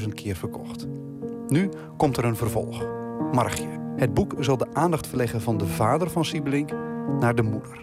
[0.01, 0.87] 400.000 keer verkocht.
[1.47, 2.85] Nu komt er een vervolg,
[3.31, 3.67] Margje.
[3.95, 6.71] Het boek zal de aandacht verleggen van de vader van Siebelink
[7.19, 7.79] naar de moeder.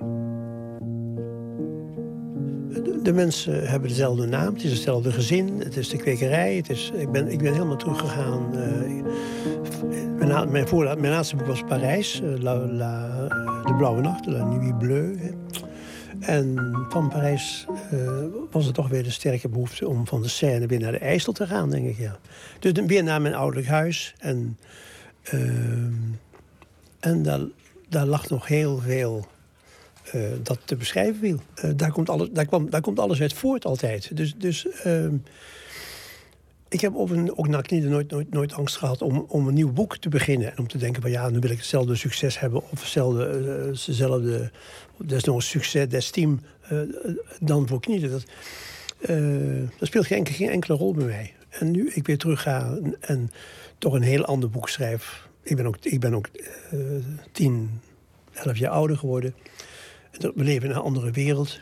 [3.03, 6.57] De, mensen hebben dezelfde naam, het is hetzelfde gezin, het is de kwekerij.
[6.57, 8.51] Het is, ik, ben, ik ben helemaal teruggegaan.
[8.55, 8.61] Uh,
[10.19, 10.67] mijn, mijn,
[11.01, 13.29] mijn, laatste boek was Parijs, uh, La, La,
[13.73, 15.17] de Blauwe Nacht, La Nuit Bleu.
[16.21, 20.67] En van Parijs uh, was er toch weer de sterke behoefte om van de Seine
[20.67, 21.99] weer naar de IJssel te gaan, denk ik.
[21.99, 22.19] Ja.
[22.59, 24.15] Dus weer naar mijn ouderlijk huis.
[24.19, 24.59] En,
[25.35, 25.41] uh,
[27.01, 27.41] en daar,
[27.89, 29.27] daar lag nog heel veel
[30.15, 31.41] uh, dat te beschrijven viel.
[31.77, 34.17] daar, komt alles, daar, kwam, daar komt alles uit voort altijd.
[34.17, 35.17] Dus, dus ehm,
[36.73, 39.73] ik heb over, ook na knieën nooit, nooit, nooit angst gehad om, om een nieuw
[39.73, 40.51] boek te beginnen.
[40.51, 42.63] En om te denken van ja, nu wil ik hetzelfde succes hebben.
[42.71, 44.51] Of hetzelfde, uh, hetzelfde
[44.97, 46.41] desnoods succes, desteam
[46.73, 46.81] uh,
[47.41, 48.11] dan voor knieën.
[48.11, 48.25] Dat,
[49.11, 51.35] uh, dat speelt geen enkele, geen enkele rol bij mij.
[51.49, 53.31] En nu ik weer terug ga en, en
[53.79, 55.29] toch een heel ander boek schrijf.
[55.43, 56.29] Ik ben ook, ik ben ook
[57.33, 57.81] tien,
[58.33, 59.35] elf jaar ouder geworden.
[60.19, 61.61] We leven in een andere wereld.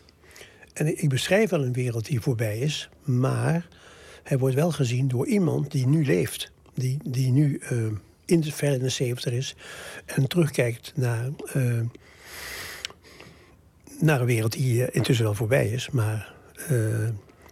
[0.72, 3.68] En ik beschrijf wel een wereld die voorbij is, maar
[4.30, 6.52] hij wordt wel gezien door iemand die nu leeft.
[6.74, 7.86] Die, die nu uh,
[8.24, 9.54] in de, ver in de 70 is.
[10.04, 11.80] En terugkijkt naar, uh,
[14.00, 15.90] naar een wereld die uh, intussen wel voorbij is.
[15.90, 16.34] Maar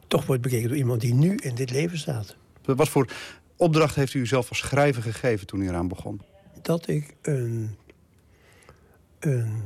[0.07, 2.37] toch wordt bekeken door iemand die nu in dit leven staat.
[2.65, 3.09] Wat voor
[3.57, 6.21] opdracht heeft u zelf als schrijver gegeven toen u eraan begon?
[6.63, 7.77] Dat ik een,
[9.19, 9.63] een,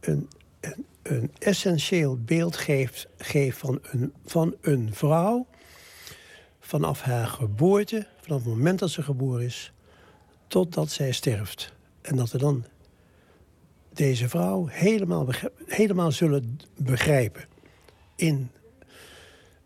[0.00, 0.28] een,
[0.60, 5.46] een, een essentieel beeld geef, geef van, een, van een vrouw
[6.70, 9.72] vanaf haar geboorte, vanaf het moment dat ze geboren is,
[10.46, 11.72] totdat zij sterft.
[12.00, 12.64] En dat we dan
[13.92, 15.26] deze vrouw helemaal,
[15.66, 17.44] helemaal zullen begrijpen.
[18.16, 18.50] In,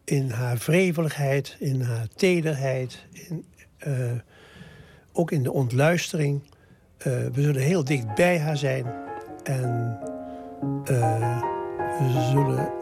[0.05, 3.07] in haar vreveligheid, in haar tederheid,
[3.87, 4.13] uh,
[5.13, 6.43] ook in de ontluistering.
[6.43, 8.87] Uh, we zullen heel dicht bij haar zijn.
[9.43, 9.99] En
[10.91, 11.43] uh,
[11.99, 12.73] we zullen.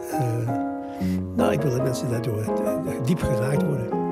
[1.35, 4.02] nou, ik wil dat mensen daardoor diep geraakt worden.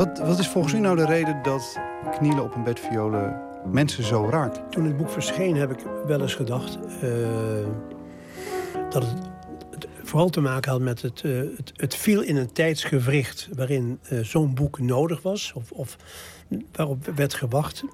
[0.00, 1.78] Wat, wat is volgens u nou de reden dat
[2.18, 3.40] knielen op een bed violen
[3.72, 4.72] mensen zo raakt?
[4.72, 7.10] Toen het boek verscheen heb ik wel eens gedacht uh,
[8.90, 9.02] dat
[9.70, 11.42] het, vooral te maken had met het, uh,
[11.74, 15.52] het, viel in een tijdsgewricht waarin uh, zo'n boek nodig was.
[15.54, 15.96] Of, of
[16.72, 17.84] waarop werd gewacht.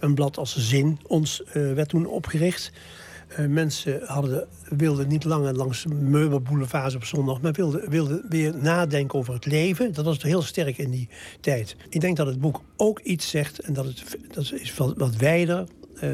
[0.00, 2.72] een blad als Zin ons werd toen opgericht.
[3.38, 9.18] Uh, mensen hadden, wilden niet langer langs meubelboulevards op zondag, maar wilden, wilden weer nadenken
[9.18, 9.92] over het leven.
[9.92, 11.08] Dat was heel sterk in die
[11.40, 11.76] tijd.
[11.88, 15.16] Ik denk dat het boek ook iets zegt, en dat, het, dat is wat, wat
[15.16, 15.66] wijder,
[16.02, 16.10] uh,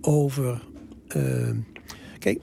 [0.00, 0.62] over
[1.08, 1.50] eh,
[2.18, 2.40] kijk,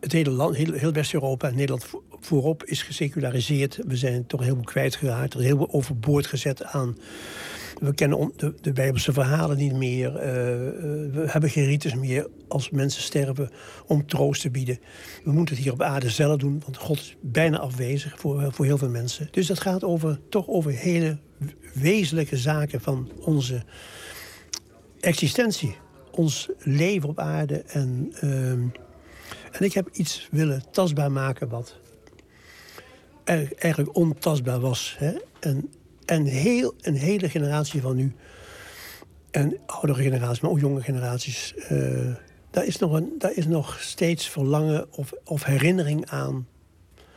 [0.00, 3.78] het hele land, heel, heel West-Europa en Nederland vo- voorop is geseculariseerd.
[3.86, 5.34] We zijn toch heel kwijtgeraakt.
[5.34, 6.96] Er heel veel overboord gezet aan.
[7.78, 10.16] We kennen de, de Bijbelse verhalen niet meer.
[10.16, 10.74] eh, eh,
[11.12, 13.50] we hebben geen rites meer als mensen sterven
[13.86, 14.78] om troost te bieden.
[15.24, 18.64] We moeten het hier op aarde zelf doen, want God is bijna afwezig voor, voor
[18.64, 19.28] heel veel mensen.
[19.30, 21.18] Dus dat gaat over, toch over hele
[21.74, 23.62] wezenlijke zaken van onze
[25.00, 25.76] existentie.
[26.10, 27.56] Ons leven op aarde.
[27.56, 28.62] En, ehm,
[29.52, 31.76] en ik heb iets willen tastbaar maken wat
[33.58, 34.94] eigenlijk ontastbaar was.
[34.98, 35.12] Hè?
[35.40, 35.70] En,
[36.08, 38.12] en heel, een hele generatie van nu,
[39.30, 41.54] en oudere generaties, maar ook jonge generaties...
[41.54, 42.14] eh,
[42.50, 46.46] daar, is nog een, daar is nog steeds verlangen of, of herinnering aan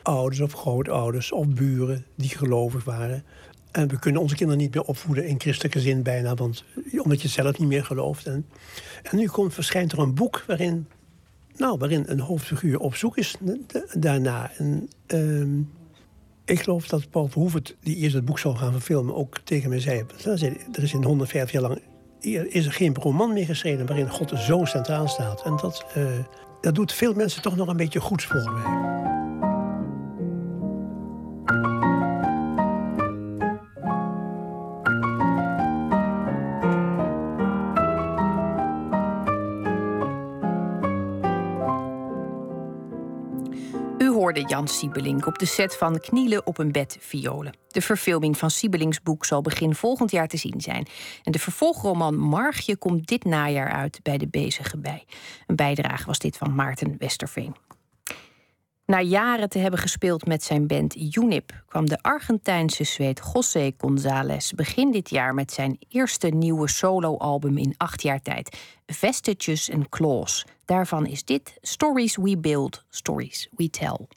[0.01, 3.23] ouders of grootouders of buren die gelovig waren.
[3.71, 6.63] En we kunnen onze kinderen niet meer opvoeden in christelijke zin bijna, want,
[7.03, 8.25] omdat je zelf niet meer gelooft.
[8.25, 8.45] En,
[9.03, 10.87] en nu komt, verschijnt er een boek waarin,
[11.55, 13.35] nou, waarin een hoofdfiguur op zoek is
[13.67, 14.51] da- daarna.
[14.57, 15.59] En, ehm,
[16.45, 19.79] ik geloof dat Paul Verhoeven, die eerst het boek zou gaan verfilmen, ook tegen mij
[19.79, 20.03] zei:
[20.71, 21.81] er is in 150 jaar lang
[22.49, 25.43] is er geen roman meer geschreven waarin God zo centraal staat.
[25.43, 26.05] En dat, eh,
[26.61, 29.10] dat doet veel mensen toch nog een beetje goeds volgens mij.
[44.47, 47.57] Jan Siebelink op de set van Knielen op een bed violen.
[47.67, 50.87] De verfilming van Siebelinks boek zal begin volgend jaar te zien zijn.
[51.23, 55.05] En de vervolgroman Margje komt dit najaar uit bij de Bezige Bij.
[55.47, 57.55] Een bijdrage was dit van Maarten Westerveen.
[58.85, 64.51] Na jaren te hebben gespeeld met zijn band UNIP kwam de Argentijnse zweet José González
[64.51, 70.45] begin dit jaar met zijn eerste nieuwe soloalbum in acht jaar tijd, Vestiges and Claws.
[70.65, 74.07] Daarvan is dit Stories We Build, Stories We Tell.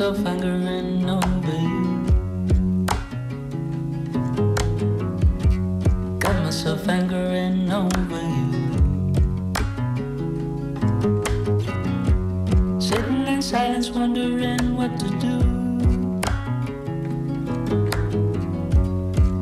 [0.00, 2.86] Got myself angering over you.
[6.18, 8.48] Got myself angering over you.
[12.80, 15.36] Sitting in silence, wondering what to do.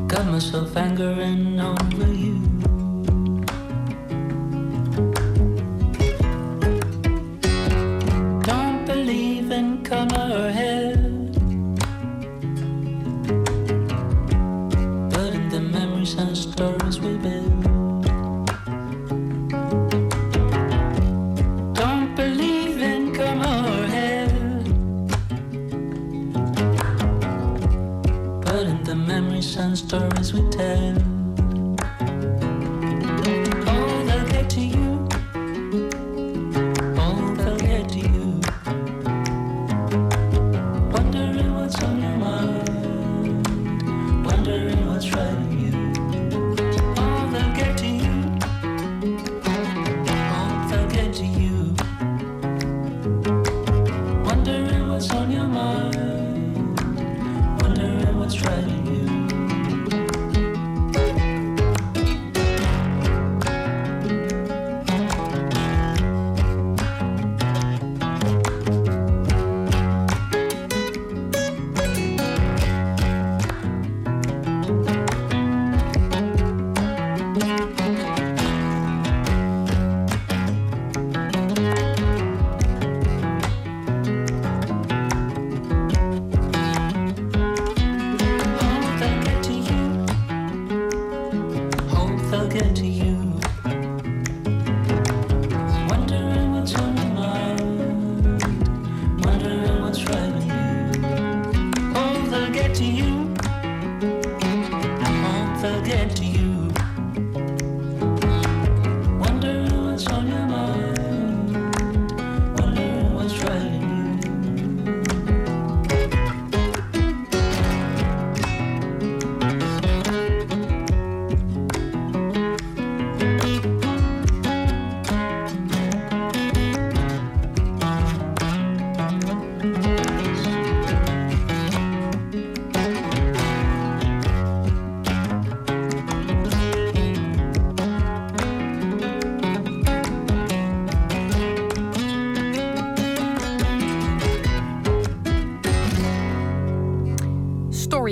[0.09, 2.48] Got myself angering over you.
[29.79, 30.48] Stories we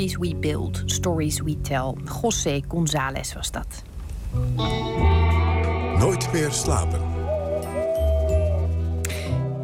[0.07, 1.95] Stories We Build, Stories We Tell.
[2.21, 3.83] José González was dat.
[5.99, 7.01] Nooit meer slapen.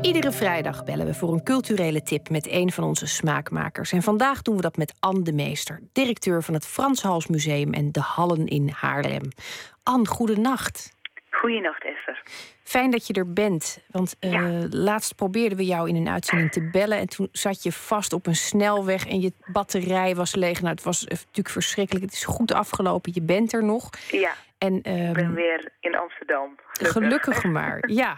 [0.01, 3.93] Iedere vrijdag bellen we voor een culturele tip met een van onze smaakmakers.
[3.93, 7.73] En vandaag doen we dat met Anne de Meester, directeur van het Frans Hals Museum
[7.73, 9.29] en de Hallen in Haarlem.
[9.83, 10.93] Anne, goedenacht.
[11.43, 12.23] Goedenacht, Esther.
[12.63, 13.85] Fijn dat je er bent.
[13.91, 16.99] Want uh, laatst probeerden we jou in een uitzending te bellen.
[16.99, 20.61] En toen zat je vast op een snelweg en je batterij was leeg.
[20.61, 22.05] Nou, het was natuurlijk verschrikkelijk.
[22.05, 23.13] Het is goed afgelopen.
[23.15, 23.91] Je bent er nog.
[24.11, 24.33] Ja.
[24.59, 26.59] En, ik ben ehm, weer in Amsterdam.
[26.73, 28.17] Gelukkig maar, ja.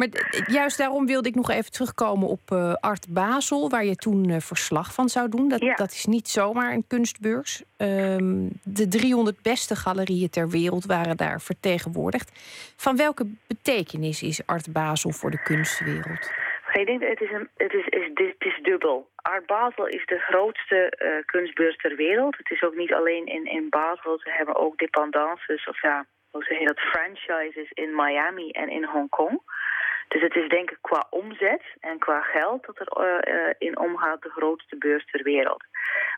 [0.00, 4.28] Maar juist daarom wilde ik nog even terugkomen op uh, Art Basel, waar je toen
[4.28, 5.48] uh, verslag van zou doen.
[5.48, 5.74] Dat, Ja.
[5.74, 7.62] dat is niet zomaar een kunstbeurs.
[7.76, 12.30] Ehm, de 300 beste galerieën ter wereld waren daar vertegenwoordigd.
[12.76, 16.30] Van welke betekenis is Art Basel voor de kunstwereld?
[16.72, 19.08] Ik denk, het is, een, het is, is, het is dubbel.
[19.16, 22.36] Art Basel is de grootste eh, kunstbeurs ter wereld.
[22.36, 24.18] Het is ook niet alleen in, in Basel.
[24.18, 28.84] Ze hebben ook dependances, of ja, hoe zeg je dat, franchises in Miami en in
[28.84, 29.40] Hongkong.
[30.12, 33.78] Dus het is denk ik qua omzet en qua geld dat er eh, eh, in
[33.78, 35.64] omgaat de grootste beurs ter wereld.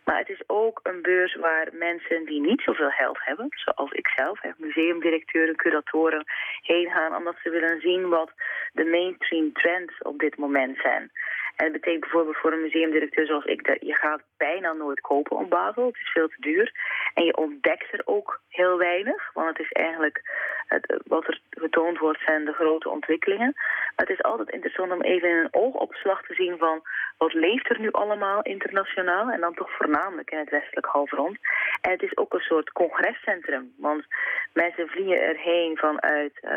[0.04, 4.40] Maar het is ook een beurs waar mensen die niet zoveel geld hebben, zoals ikzelf,
[4.40, 6.24] hè, museumdirecteuren, curatoren,
[6.62, 8.30] heen gaan omdat ze willen zien wat
[8.72, 11.10] de mainstream trends op dit moment zijn.
[11.56, 15.36] En dat betekent bijvoorbeeld voor een museumdirecteur zoals ik, dat je gaat bijna nooit kopen
[15.36, 15.86] op Basel.
[15.86, 16.72] Het is veel te duur.
[17.14, 20.20] En je ontdekt er ook heel weinig, want het is eigenlijk,
[20.66, 23.52] het, wat er getoond wordt zijn de grote ontwikkelingen.
[23.54, 26.82] Maar het is altijd interessant om even in een oogopslag te zien van
[27.18, 31.38] wat leeft er nu allemaal internationaal en dan toch voornamelijk in het westelijk halfrond.
[31.80, 34.04] En het is ook een soort congrescentrum, want
[34.52, 36.50] mensen vliegen erheen vanuit uh,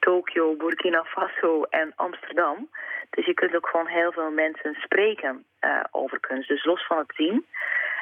[0.00, 2.70] Tokio, Burkina Faso en Amsterdam.
[3.10, 6.48] Dus je kunt ook gewoon heel veel mensen spreken uh, over kunst.
[6.48, 7.46] Dus los van het zien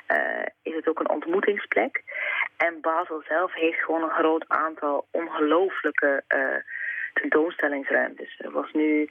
[0.08, 2.02] uh, is het ook een ontmoetingsplek.
[2.56, 6.56] En Basel zelf heeft gewoon een groot aantal ongelooflijke uh,
[7.12, 8.38] tentoonstellingsruimtes.
[8.38, 9.10] Er was nu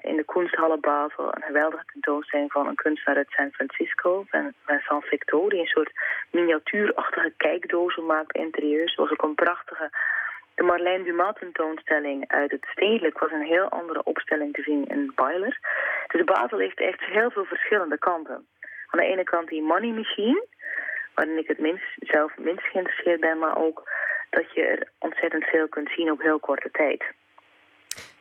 [0.00, 4.24] in de kunsthallen Basel een geweldige tentoonstelling van een kunstenaar uit San Francisco,
[4.66, 5.92] Vincent Victor, die een soort
[6.30, 8.94] miniatuurachtige kijkdozen maakt interieurs.
[8.94, 9.90] Er was ook een prachtige
[10.54, 15.12] de Marlijn Dumas tentoonstelling uit het stedelijk was een heel andere opstelling te zien in
[15.14, 15.58] Byler.
[16.06, 18.46] Dus Basel heeft echt heel veel verschillende kanten.
[18.86, 20.46] Aan de ene kant die money machine,
[21.14, 23.90] waarin ik het minst, zelf minst geïnteresseerd ben, maar ook
[24.30, 27.04] dat je er ontzettend veel kunt zien op heel korte tijd.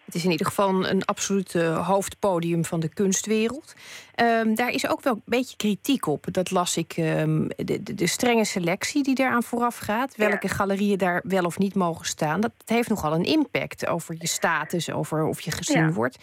[0.05, 3.73] Het is in ieder geval een absoluut uh, hoofdpodium van de kunstwereld.
[4.21, 6.25] Um, daar is ook wel een beetje kritiek op.
[6.31, 6.97] Dat las ik.
[6.97, 10.15] Um, de, de, de, strenge selectie die daaraan vooraf gaat.
[10.15, 10.53] Welke ja.
[10.53, 12.41] galerieën daar wel of niet mogen staan.
[12.41, 15.91] Dat heeft nogal een impact over je status, over of je gezien ja.
[15.91, 16.17] wordt.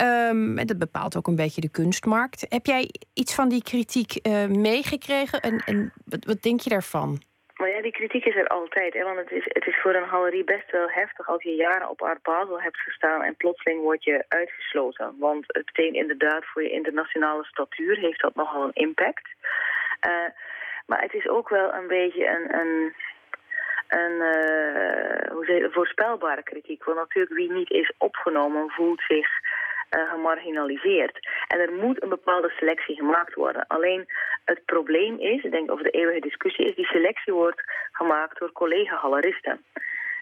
[0.00, 2.46] Um, en dat bepaalt ook een beetje de kunstmarkt.
[2.48, 5.40] Heb jij iets van die kritiek uh, meegekregen?
[5.40, 7.22] En, en wat, wat denk je daarvan?
[7.54, 8.94] Maar ja, die kritiek is er altijd.
[8.94, 9.02] Hè?
[9.02, 12.02] Want het is, het is voor een galerie best wel heftig als je jaren op
[12.02, 15.16] Art Basel hebt gestaan en plotseling word je uitgesloten.
[15.18, 19.28] Want het betekent inderdaad voor je internationale statuur heeft dat nogal een impact.
[20.06, 20.30] Uh,
[20.86, 22.94] maar het is ook wel een beetje een, een,
[23.88, 26.84] een, uh, hoe zeg je, voorspelbare kritiek.
[26.84, 29.28] Want natuurlijk wie niet is opgenomen voelt zich
[30.10, 31.18] gemarginaliseerd.
[31.48, 33.66] En er moet een bepaalde selectie gemaakt worden.
[33.66, 34.06] Alleen
[34.44, 38.52] het probleem is, ik denk over de eeuwige discussie is, die selectie wordt gemaakt door
[38.52, 39.64] collega-galeristen.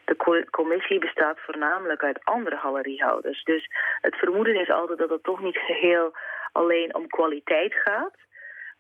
[0.05, 3.45] De commissie bestaat voornamelijk uit andere galeriehouders.
[3.45, 3.69] Dus
[4.01, 6.15] het vermoeden is altijd dat het toch niet geheel
[6.53, 8.15] alleen om kwaliteit gaat,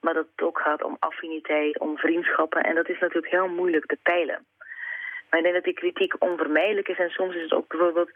[0.00, 2.62] maar dat het ook gaat om affiniteit, om vriendschappen.
[2.62, 4.46] En dat is natuurlijk heel moeilijk te peilen.
[5.32, 6.98] Maar ik denk dat die kritiek onvermijdelijk is.
[6.98, 8.10] En soms is het ook bijvoorbeeld...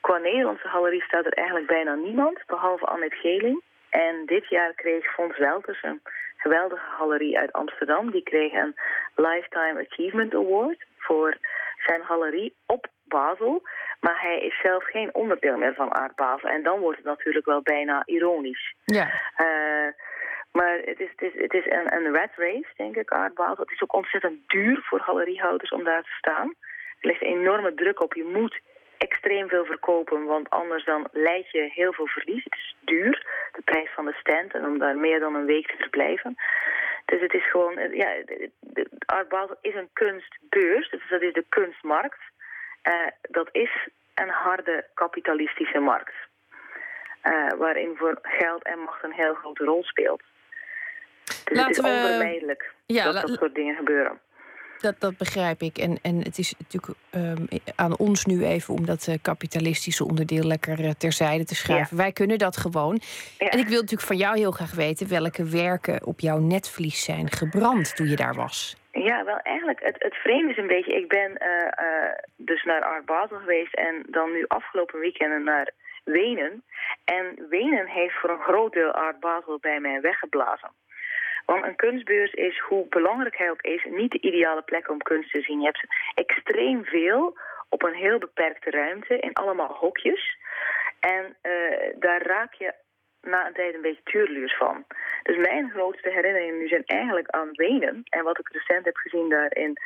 [0.00, 3.62] Qua Nederlandse galerie staat er eigenlijk bijna niemand, behalve Annette Geling.
[3.90, 6.00] En dit jaar kreeg Fons Welters, een
[6.36, 8.10] geweldige galerie uit Amsterdam...
[8.10, 8.74] die kreeg een
[9.14, 11.36] Lifetime Achievement Award voor
[11.86, 13.62] zijn galerie op Basel.
[14.00, 16.48] Maar hij is zelf geen onderdeel meer van Art Basel.
[16.48, 18.74] En dan wordt het natuurlijk wel bijna ironisch.
[18.84, 19.06] Ja.
[19.36, 19.92] Uh,
[20.56, 23.58] maar het is, het is, het is een, een rat race, denk ik, Art.
[23.58, 26.54] Het is ook ontzettend duur voor galeriehouders om daar te staan.
[27.00, 28.14] Er ligt enorme druk op.
[28.14, 28.60] Je moet
[28.98, 32.44] extreem veel verkopen, want anders dan leid je heel veel verlies.
[32.44, 35.66] Het is duur, de prijs van de stand, en om daar meer dan een week
[35.66, 36.34] te verblijven.
[37.04, 38.16] Dus het is gewoon, ja,
[39.06, 42.20] Art is een kunstbeurs, dus dat is de kunstmarkt.
[42.88, 46.14] Uh, dat is een harde kapitalistische markt.
[47.22, 50.22] Uh, waarin voor geld en macht een heel grote rol speelt.
[51.26, 52.02] Dus Laten het is we...
[52.02, 53.20] onvermijdelijk ja, dat la...
[53.20, 54.18] dat soort dingen gebeuren.
[54.78, 55.78] Dat, dat begrijp ik.
[55.78, 57.44] En, en het is natuurlijk ehm,
[57.76, 61.96] aan ons nu even om dat eh, kapitalistische onderdeel lekker eh, terzijde te schuiven.
[61.96, 63.00] Wij kunnen dat gewoon.
[63.38, 67.30] En ik wil natuurlijk van jou heel graag weten welke werken op jouw netvlies zijn
[67.30, 68.76] gebrand toen je daar was.
[68.92, 73.04] Ja, wel eigenlijk, het, het vreemde is een beetje, ik ben eh, dus naar Art
[73.04, 75.70] Basel geweest en dan nu afgelopen weekend naar
[76.04, 76.62] Wenen.
[77.04, 80.70] En Wenen heeft voor een groot deel Art Basel bij mij weggeblazen.
[81.46, 85.30] Want een kunstbeurs is, hoe belangrijk hij ook is, niet de ideale plek om kunst
[85.30, 85.60] te zien.
[85.60, 87.38] Je hebt extreem veel
[87.68, 90.36] op een heel beperkte ruimte in allemaal hokjes.
[91.00, 92.74] En uh, daar raak je
[93.22, 94.84] na een tijd een beetje tuurluurs van.
[95.22, 98.02] Dus mijn grootste herinneringen nu zijn eigenlijk aan Wenen.
[98.04, 99.76] En wat ik recent heb gezien daar in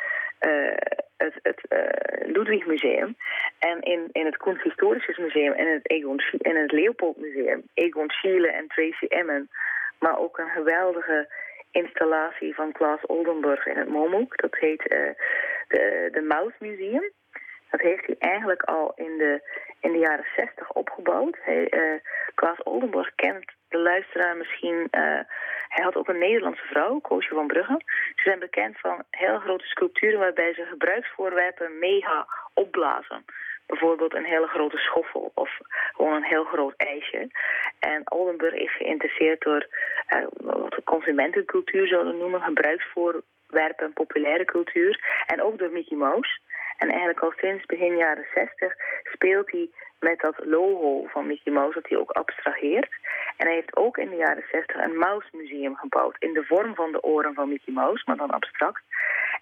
[0.40, 0.76] uh,
[1.16, 3.16] het, het uh, Ludwig Museum.
[3.58, 7.62] En in, in het Kunsthistorisches Museum en het, Egon, en het Leopold Museum.
[7.74, 9.50] Egon Schiele en Tracy Emmen.
[9.98, 11.28] Maar ook een geweldige
[11.70, 14.40] installatie van Klaas Oldenburg in het Momuk.
[14.40, 15.10] Dat heet uh,
[15.68, 17.10] de, de Mouse Museum.
[17.70, 19.40] Dat heeft hij eigenlijk al in de,
[19.80, 21.36] in de jaren zestig opgebouwd.
[21.40, 22.00] Hij, uh,
[22.34, 24.88] Klaas Oldenburg kent de luisteraar misschien...
[24.90, 25.20] Uh,
[25.68, 27.80] hij had ook een Nederlandse vrouw, Koosje van Brugge.
[28.14, 30.18] Ze zijn bekend van heel grote sculpturen...
[30.18, 33.24] waarbij ze gebruiksvoorwerpen mega opblazen.
[33.70, 35.50] Bijvoorbeeld een hele grote schoffel of
[35.92, 37.28] gewoon een heel groot ijsje.
[37.78, 39.66] En Oldenburg is geïnteresseerd door
[40.08, 42.40] uh, wat we consumentencultuur zouden noemen...
[42.40, 45.24] gebruiksvoorwerpen, populaire cultuur.
[45.26, 46.38] En ook door Mickey Mouse...
[46.80, 51.80] En eigenlijk al sinds begin jaren 60 speelt hij met dat logo van Mickey Mouse,
[51.80, 52.90] dat hij ook abstraheert.
[53.36, 56.16] En hij heeft ook in de jaren 60 een Mouse Museum gebouwd.
[56.18, 58.82] In de vorm van de oren van Mickey Mouse, maar dan abstract.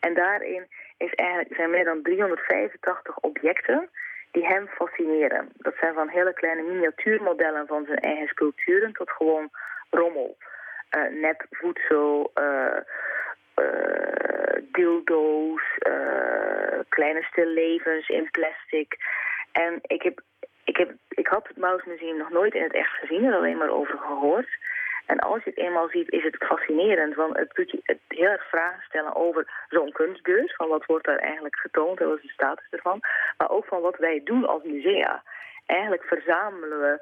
[0.01, 0.67] En daarin
[0.97, 3.91] is eigenlijk, zijn meer dan 385 objecten
[4.39, 5.49] die hem fascineren.
[5.57, 9.51] Dat zijn van hele kleine miniatuurmodellen van zijn eigen sculpturen tot gewoon
[9.91, 10.37] rommel.
[10.97, 12.81] Uh, nep voedsel, uh,
[13.57, 15.63] uh, dildo's,
[16.89, 18.97] kleine stillevens in plastic.
[19.53, 20.21] En ik, heb,
[20.65, 23.71] ik, heb, ik had het Mouse nog nooit in het echt gezien, er alleen maar
[23.71, 24.49] over gehoord.
[25.13, 27.15] En als je het eenmaal ziet, is het fascinerend.
[27.15, 30.55] Want het doet je het heel erg vragen stellen over zo'n kunstbeurs.
[30.55, 33.01] Van wat wordt daar eigenlijk getoond en wat is de status ervan.
[33.39, 35.23] Maar ook van wat wij doen als musea.
[35.67, 37.01] Eigenlijk verzamelen we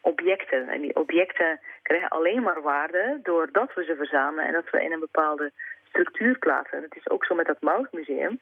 [0.00, 0.68] objecten.
[0.68, 4.92] En die objecten krijgen alleen maar waarde doordat we ze verzamelen en dat we in
[4.92, 5.52] een bepaalde
[5.88, 6.78] structuur plaatsen.
[6.78, 8.40] En het is ook zo met dat Mouse-museum.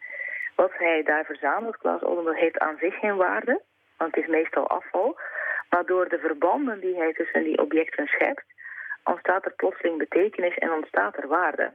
[0.55, 3.61] Wat hij daar verzamelt, Klaas Oldenburg, heeft aan zich geen waarde,
[3.97, 5.19] want het is meestal afval.
[5.71, 8.45] Maar door de verbanden die hij tussen die objecten schept,
[9.07, 11.73] ontstaat er plotseling betekenis en ontstaat er waarde.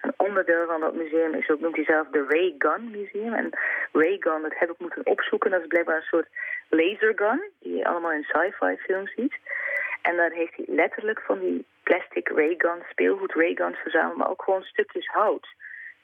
[0.00, 3.32] Een onderdeel van dat museum is ook, noemt hij zelf de Ray Gun Museum.
[3.32, 3.50] En
[3.92, 6.28] Ray Gun, dat heb ik moeten opzoeken, dat is blijkbaar een soort
[6.68, 9.38] lasergun, die je allemaal in sci-fi films ziet.
[10.02, 14.62] En daar heeft hij letterlijk van die plastic rayguns, speelgoed rayguns verzameld, maar ook gewoon
[14.62, 15.46] stukjes hout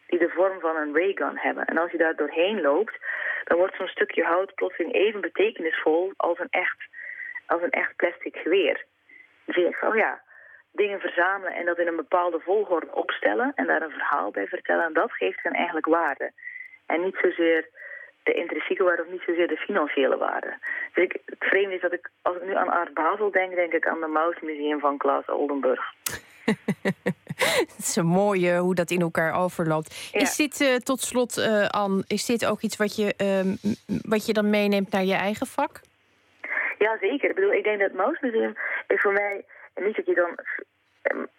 [0.06, 1.64] die de vorm van een raygun hebben.
[1.64, 2.96] En als je daar doorheen loopt,
[3.44, 6.78] dan wordt zo'n stukje hout plotseling even betekenisvol als een echt,
[7.46, 8.84] als een echt plastic geweer.
[9.44, 10.22] Dan zie van, oh ja,
[10.76, 14.84] dingen verzamelen en dat in een bepaalde volgorde opstellen en daar een verhaal bij vertellen,
[14.84, 16.32] en dat geeft hen eigenlijk waarde.
[16.86, 17.68] En niet zozeer
[18.22, 20.56] de intrinsieke waarde of niet zozeer de financiële waarde.
[20.94, 23.72] Dus ik, het vreemde is dat ik, als ik nu aan Art Basel denk, denk
[23.72, 25.92] ik aan de Maus Museum van Klaas Oldenburg.
[27.66, 30.10] het is een mooie hoe dat in elkaar overloopt.
[30.12, 34.26] Is dit uh, tot slot, uh, Anne, is dit ook iets wat je, uh, wat
[34.26, 35.80] je dan meeneemt naar je eigen vak?
[36.78, 37.28] Ja, zeker.
[37.28, 38.54] Ik bedoel, ik denk dat het Mausmuseum
[38.86, 39.44] is voor mij,
[39.84, 40.38] niet dat je dan,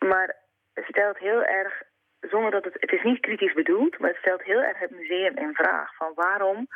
[0.09, 0.35] maar
[0.75, 1.83] stelt heel erg
[2.21, 5.38] zonder dat het, het is niet kritisch bedoeld, maar het stelt heel erg het museum
[5.38, 5.95] in vraag.
[5.95, 6.67] Van waarom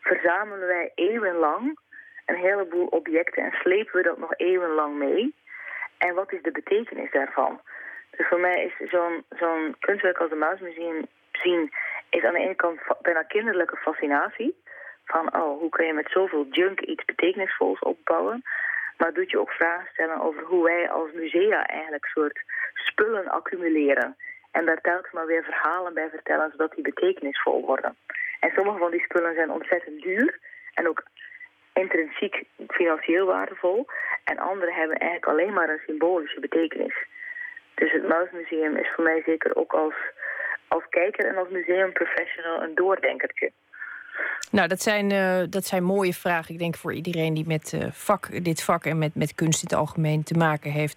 [0.00, 1.78] verzamelen wij eeuwenlang
[2.26, 5.34] een heleboel objecten en slepen we dat nog eeuwenlang mee?
[5.98, 7.60] En wat is de betekenis daarvan?
[8.10, 11.72] Dus voor mij is zo'n zo'n kunstwerk als het Mausmuseum zien...
[12.10, 14.62] is aan de ene kant bijna kinderlijke fascinatie.
[15.04, 18.42] Van, oh, hoe kun je met zoveel junk iets betekenisvols opbouwen?
[18.98, 22.42] Maar doet je ook vragen stellen over hoe wij als musea eigenlijk soort
[22.74, 24.16] spullen accumuleren.
[24.50, 27.96] En daar telkens maar weer verhalen bij vertellen, zodat die betekenisvol worden.
[28.40, 30.38] En sommige van die spullen zijn ontzettend duur
[30.74, 31.02] en ook
[31.72, 33.86] intrinsiek financieel waardevol.
[34.24, 36.94] En andere hebben eigenlijk alleen maar een symbolische betekenis.
[37.74, 39.94] Dus het Mausmuseum is voor mij zeker ook als,
[40.68, 43.52] als kijker en als museumprofessional een doordenkertje.
[44.54, 47.86] Nou, dat zijn, uh, dat zijn mooie vragen, ik denk, voor iedereen die met uh,
[47.90, 50.96] vak, dit vak en met, met kunst in het algemeen te maken heeft.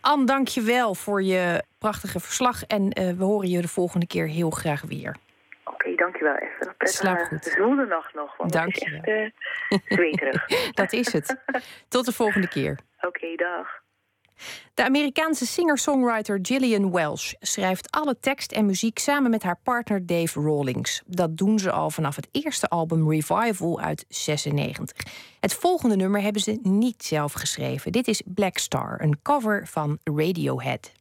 [0.00, 2.62] Anne, dank je wel voor je prachtige verslag.
[2.62, 5.16] En uh, we horen je de volgende keer heel graag weer.
[5.64, 6.74] Oké, okay, dankjewel even.
[6.78, 7.44] Slaap goed.
[7.44, 10.46] Zoele nacht nog, want dank je echt zweterig.
[10.80, 11.36] dat is het.
[11.88, 12.78] Tot de volgende keer.
[12.96, 13.84] Oké, okay, dag.
[14.74, 20.40] De Amerikaanse singer-songwriter Gillian Welsh schrijft alle tekst en muziek samen met haar partner Dave
[20.40, 21.02] Rawlings.
[21.06, 24.96] Dat doen ze al vanaf het eerste album Revival uit 96.
[25.40, 27.92] Het volgende nummer hebben ze niet zelf geschreven.
[27.92, 30.92] Dit is Black Star, een cover van Radiohead.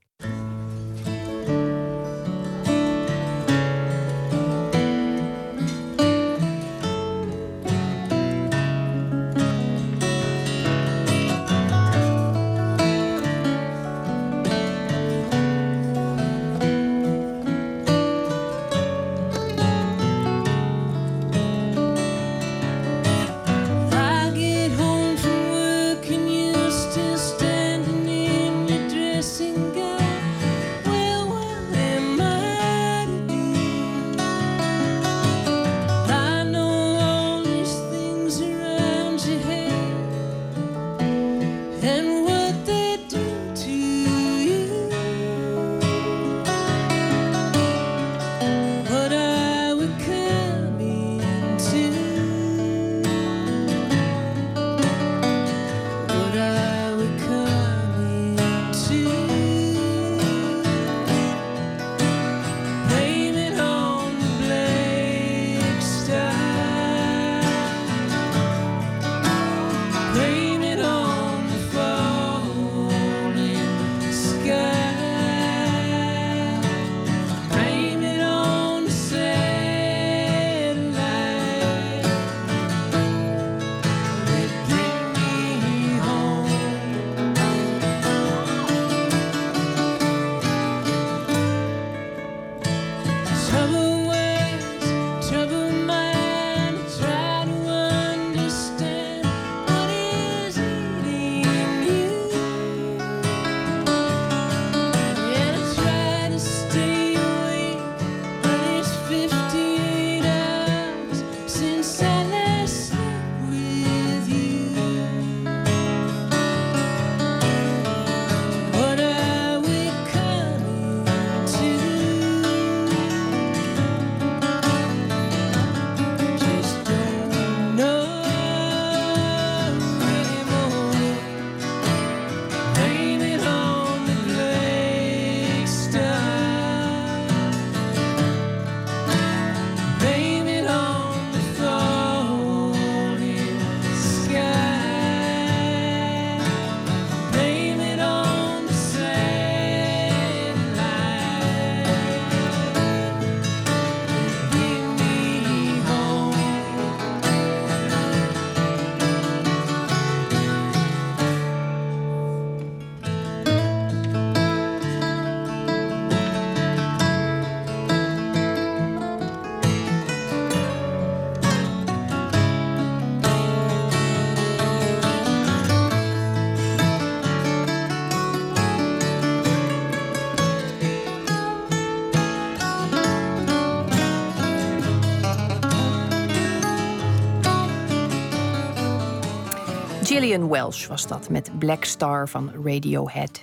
[190.16, 193.42] Gillian Welsh was dat met Black Star van Radiohead.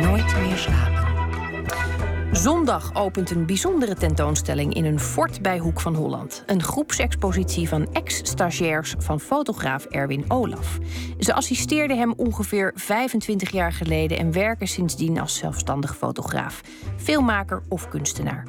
[0.00, 0.96] Nooit meer slapen.
[2.32, 6.42] Zondag opent een bijzondere tentoonstelling in een fort bij Hoek van Holland.
[6.46, 10.78] Een groepsexpositie van ex-stagiairs van fotograaf Erwin Olaf.
[11.18, 16.60] Ze assisteerden hem ongeveer 25 jaar geleden en werken sindsdien als zelfstandig fotograaf,
[16.96, 18.44] filmmaker of kunstenaar.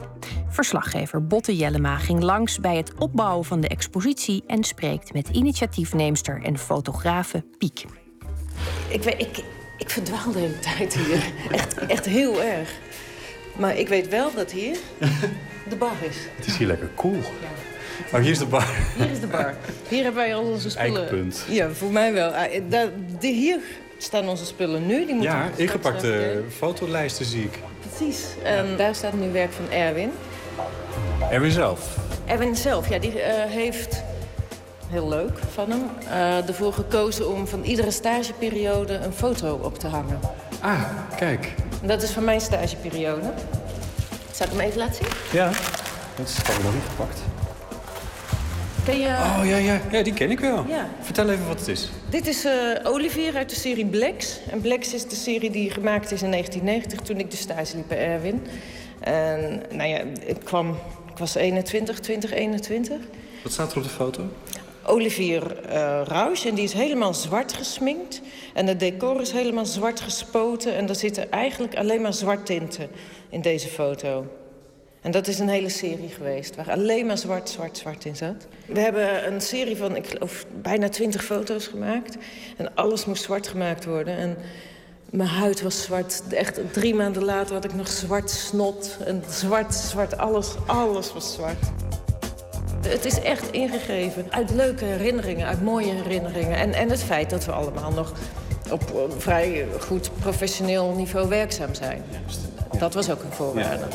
[0.61, 6.41] Verslaggever Botte Jellema ging langs bij het opbouwen van de expositie en spreekt met initiatiefneemster
[6.43, 7.85] en fotografe Piek.
[8.87, 9.43] Ik, weet, ik,
[9.77, 11.23] ik verdwaal de hele tijd hier.
[11.51, 12.69] Echt, echt heel erg.
[13.57, 14.77] Maar ik weet wel dat hier
[15.69, 16.15] de bar is.
[16.35, 17.19] Het is hier lekker cool.
[18.13, 18.67] Oh, hier is de bar.
[18.97, 19.53] Hier is de bar.
[19.89, 21.01] Hier hebben wij al onze spullen.
[21.01, 21.45] Eikpunt.
[21.49, 22.29] Ja, voor mij wel.
[22.29, 22.89] Ah, daar-
[23.19, 23.59] die, hier
[23.97, 25.05] staan onze spullen nu.
[25.05, 27.59] Die moeten Ja, ingepakte even- fotolijsten zie ik.
[27.95, 28.25] Precies.
[28.43, 30.11] En daar staat nu werk van Erwin.
[31.31, 31.97] Erwin zelf.
[32.25, 34.03] Erwin zelf, ja, die eh, heeft,
[34.89, 39.87] heel leuk van hem, eh, ervoor gekozen om van iedere stageperiode een foto op te
[39.87, 40.19] hangen.
[40.61, 40.81] Ah,
[41.15, 41.53] kijk.
[41.81, 43.33] Dat is van mijn stageperiode.
[44.31, 45.07] Zal ik hem even laten zien?
[45.31, 45.51] Ja.
[46.15, 47.19] Dat is nog niet gepakt.
[48.87, 49.07] Ken je...
[49.07, 49.81] Oh, ja, ja.
[49.91, 50.65] Ja, die ken ik wel.
[50.67, 50.89] Ja.
[51.01, 51.89] Vertel even wat het is.
[52.09, 54.39] Dit is eh, Olivier uit de serie Blacks.
[54.49, 57.87] En Blacks is de serie die gemaakt is in 1990 toen ik de stage liep
[57.87, 58.41] bij Erwin.
[58.99, 60.69] En nou ja, ik kwam...
[61.11, 62.97] Ik was 21, 20, 21.
[63.43, 64.23] Wat staat er op de foto?
[64.83, 65.41] Olivier
[66.03, 66.45] Rausch.
[66.45, 68.21] En die is helemaal zwart gesminkt.
[68.53, 70.75] En het decor is helemaal zwart gespoten.
[70.75, 72.89] En er zitten eigenlijk alleen maar zwart tinten
[73.29, 74.25] in deze foto.
[75.07, 78.47] En dat is een hele serie geweest, waar alleen maar zwart, zwart, zwart in zat.
[78.65, 82.17] We hebben een serie van, ik geloof, bijna twintig foto's gemaakt.
[82.57, 84.17] En alles moest zwart gemaakt worden.
[84.17, 84.37] En
[85.09, 86.23] mijn huid was zwart.
[86.29, 88.97] Echt drie maanden later had ik nog zwart snot.
[89.05, 91.65] En zwart, zwart, alles, alles was zwart.
[92.87, 96.57] Het is echt ingegeven uit leuke herinneringen, uit mooie herinneringen.
[96.57, 98.13] En, en het feit dat we allemaal nog
[98.71, 102.03] op eh, vrij goed professioneel niveau werkzaam zijn.
[102.77, 103.85] Dat was ook een voorwaarde.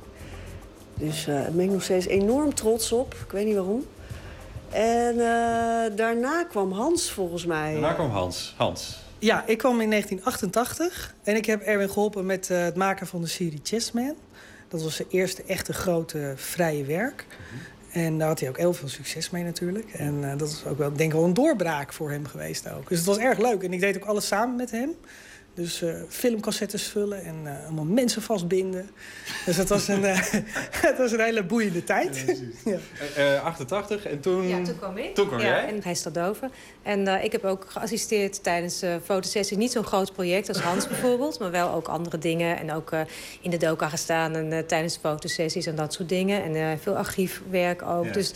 [0.94, 3.14] Dus daar ben ik nog steeds enorm trots op.
[3.14, 3.86] Ik weet niet waarom.
[4.70, 5.18] En
[5.96, 7.72] daarna kwam Hans volgens mij.
[7.72, 8.54] Daarna kwam Hans.
[8.58, 9.04] Hans.
[9.26, 13.22] Ja, ik kwam in 1988 en ik heb Erwin geholpen met eh, het maken van
[13.22, 14.16] de serie Chessman.
[14.68, 17.26] Dat was zijn eerste echte grote vrije werk.
[17.92, 19.94] En daar had hij ook heel veel succes mee natuurlijk.
[19.94, 22.90] En eh, dat is ook wel, denk ik, wel een doorbraak voor hem geweest ook.
[22.90, 23.64] Dus het was erg leuk.
[23.64, 24.96] En ik deed ook alles samen met hem.
[25.56, 28.90] Dus eh, filmcassettes vullen en eh, allemaal mensen vastbinden.
[29.46, 30.20] Dus het was een, eh,
[30.88, 32.26] het was een hele boeiende tijd.
[32.66, 32.78] Ja,
[33.16, 34.48] Eh, eh, 88 en toen...
[34.48, 35.16] Ja, toen kwam ik.
[35.16, 35.68] Toen kwam ja, jij.
[35.68, 36.52] En hij is doven.
[36.84, 39.58] En eh, ik heb ook geassisteerd tijdens de fotosessie.
[39.58, 42.58] Niet zo'n groot project als Hans bijvoorbeeld, maar wel ook andere dingen.
[42.58, 43.02] En ook eh,
[43.42, 46.44] in de doka gestaan en, eh, tijdens de fotosessies en dat soort dingen.
[46.44, 48.06] En eh, veel archiefwerk ook.
[48.06, 48.12] Ja.
[48.12, 48.34] Dus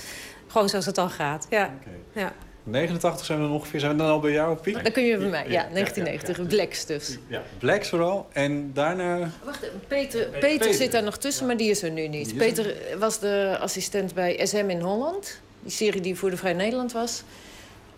[0.47, 1.47] gewoon zoals het al gaat.
[1.49, 1.73] Ja.
[2.13, 2.33] ja.
[2.69, 3.79] 89 zijn we dan ongeveer.
[3.79, 4.83] Zijn we dan al bij jou, Piek?
[4.83, 7.17] Dan kun je bij mij, ja, 1990, Blacks dus.
[7.27, 7.41] Ja.
[7.59, 8.27] Blacks vooral.
[8.33, 9.29] En daarna...
[9.43, 12.37] Wacht, Peter, Peter, zit daar nog tussen, maar die is er nu niet.
[12.37, 15.39] Peter was de assistent bij SM in Holland.
[15.61, 17.23] Die serie die voor de Vrij Nederland was.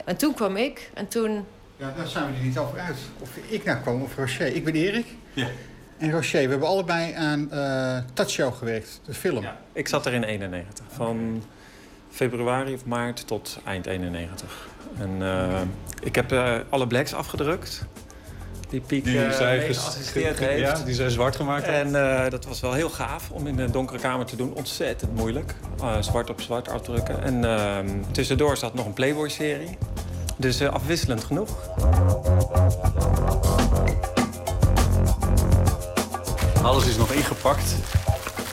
[0.05, 1.45] En toen kwam ik en toen...
[1.77, 2.97] Ja, daar zijn we er niet over uit.
[3.19, 4.55] Of ik nou kwam of Rocher.
[4.55, 5.05] Ik ben Erik.
[5.33, 5.47] Ja.
[5.97, 9.45] En Rocher, we hebben allebei aan eh Touchshow gewerkt, de film.
[9.73, 10.85] Ik zat er in 91.
[10.91, 11.43] Van
[12.11, 14.67] februari of maart tot eind 91.
[14.99, 15.61] En eh,
[16.03, 17.85] ik heb eh, alle blacks afgedrukt.
[18.69, 19.27] Die Piek Die eh,
[19.65, 20.77] ges- geassisteerd ge- heeft.
[20.77, 21.77] ja, die zij zwart gemaakt heeft.
[21.93, 24.53] En eh, dat was wel heel gaaf om in een donkere kamer te doen.
[24.53, 25.55] Ontzettend moeilijk.
[25.81, 27.23] Eh, zwart op zwart afdrukken.
[27.23, 29.77] En ehm, tussendoor zat nog een Playboy-serie.
[30.37, 31.49] Dus eh, afwisselend genoeg.
[36.63, 37.75] Alles is nog ingepakt.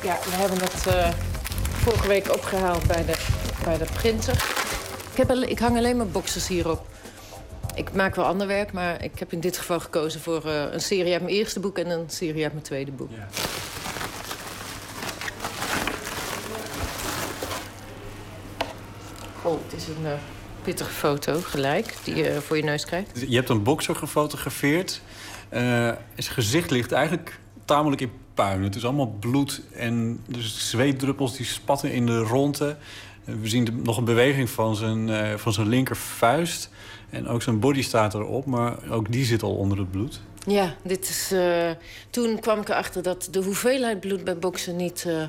[0.03, 1.09] Ja, we hebben het eh,
[1.83, 3.15] vorige week opgehaald bij de,
[3.69, 4.35] bij de printer.
[5.11, 6.87] Ik, heb al- ik hang alleen maar boxers hierop.
[7.75, 10.81] Ik maak wel ander werk, maar ik heb in dit geval gekozen voor eh, een
[10.81, 13.11] serie uit mijn eerste boek en een serie uit mijn tweede boek.
[19.43, 20.13] Oh, het is een eh,
[20.63, 23.25] pittige foto gelijk die je voor je neus krijgt.
[23.29, 25.01] Je hebt een bokser gefotografeerd.
[25.49, 28.63] Eh, zijn gezicht ligt eigenlijk tamelijk in puin.
[28.63, 32.77] Het is allemaal bloed en dus zweetdruppels die spatten in de ronde.
[33.41, 36.71] We zien nog een beweging van zijn, eh, van zijn linkervuist.
[37.11, 40.21] En ook zijn body staat erop, maar ook die zit al onder het bloed.
[40.47, 41.71] Ja, dit is, eh,
[42.11, 45.23] toen kwam ik erachter dat de hoeveelheid bloed bij boksen niet, eh,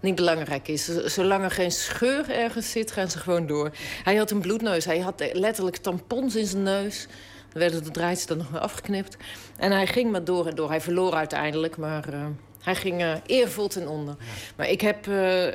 [0.00, 0.84] niet belangrijk is.
[1.04, 3.70] Zolang er geen scheur ergens zit, gaan ze gewoon door.
[4.04, 4.84] Hij had een bloedneus.
[4.84, 7.06] Hij had letterlijk tampons in zijn neus.
[7.52, 9.16] Dan werden de draadjes dan nog weer afgeknipt.
[9.56, 10.68] En hij ging maar door en door.
[10.68, 12.04] Hij verloor uiteindelijk, maar
[12.64, 14.16] hij ging eh, eervol ten onder.
[14.56, 15.46] Maar ik heb eh,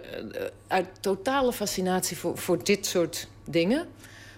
[0.67, 3.87] uit totale fascinatie voor, voor dit soort dingen...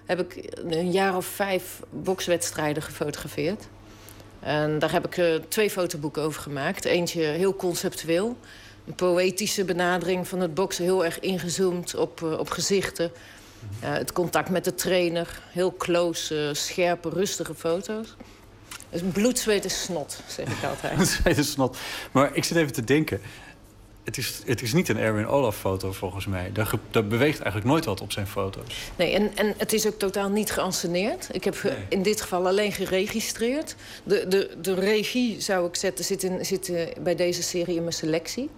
[0.06, 3.68] heb ik een jaar of vijf bokswedstrijden gefotografeerd.
[4.40, 6.86] En daar heb ik eh, twee fotoboeken over gemaakt.
[6.86, 8.38] Eentje heel conceptueel.
[8.86, 10.84] Een poëtische benadering van het boksen.
[10.84, 13.12] Heel erg ingezoomd op, eh, op gezichten.
[13.80, 15.42] Eh, het contact met de trainer.
[15.50, 18.16] Heel close, eh, scherpe, rustige foto's.
[18.92, 20.98] Dus bloed, zweet en snot, zeg ik altijd.
[20.98, 21.78] Dat zei de snot.
[22.12, 23.22] Maar ik zit even te denken.
[24.04, 26.52] Het is, het is niet een Erwin Olaf foto volgens mij.
[26.92, 28.76] Daar, beweegt eigenlijk nooit wat op zijn foto's.
[28.96, 31.28] Nee, en, en het is ook totaal niet geanceneerd.
[31.32, 33.76] Ik heb ge- in dit geval alleen geregistreerd.
[34.04, 37.82] De, de, de regie, zou ik zetten, zit, in, zit eh, bij deze serie in
[37.82, 38.50] mijn selectie.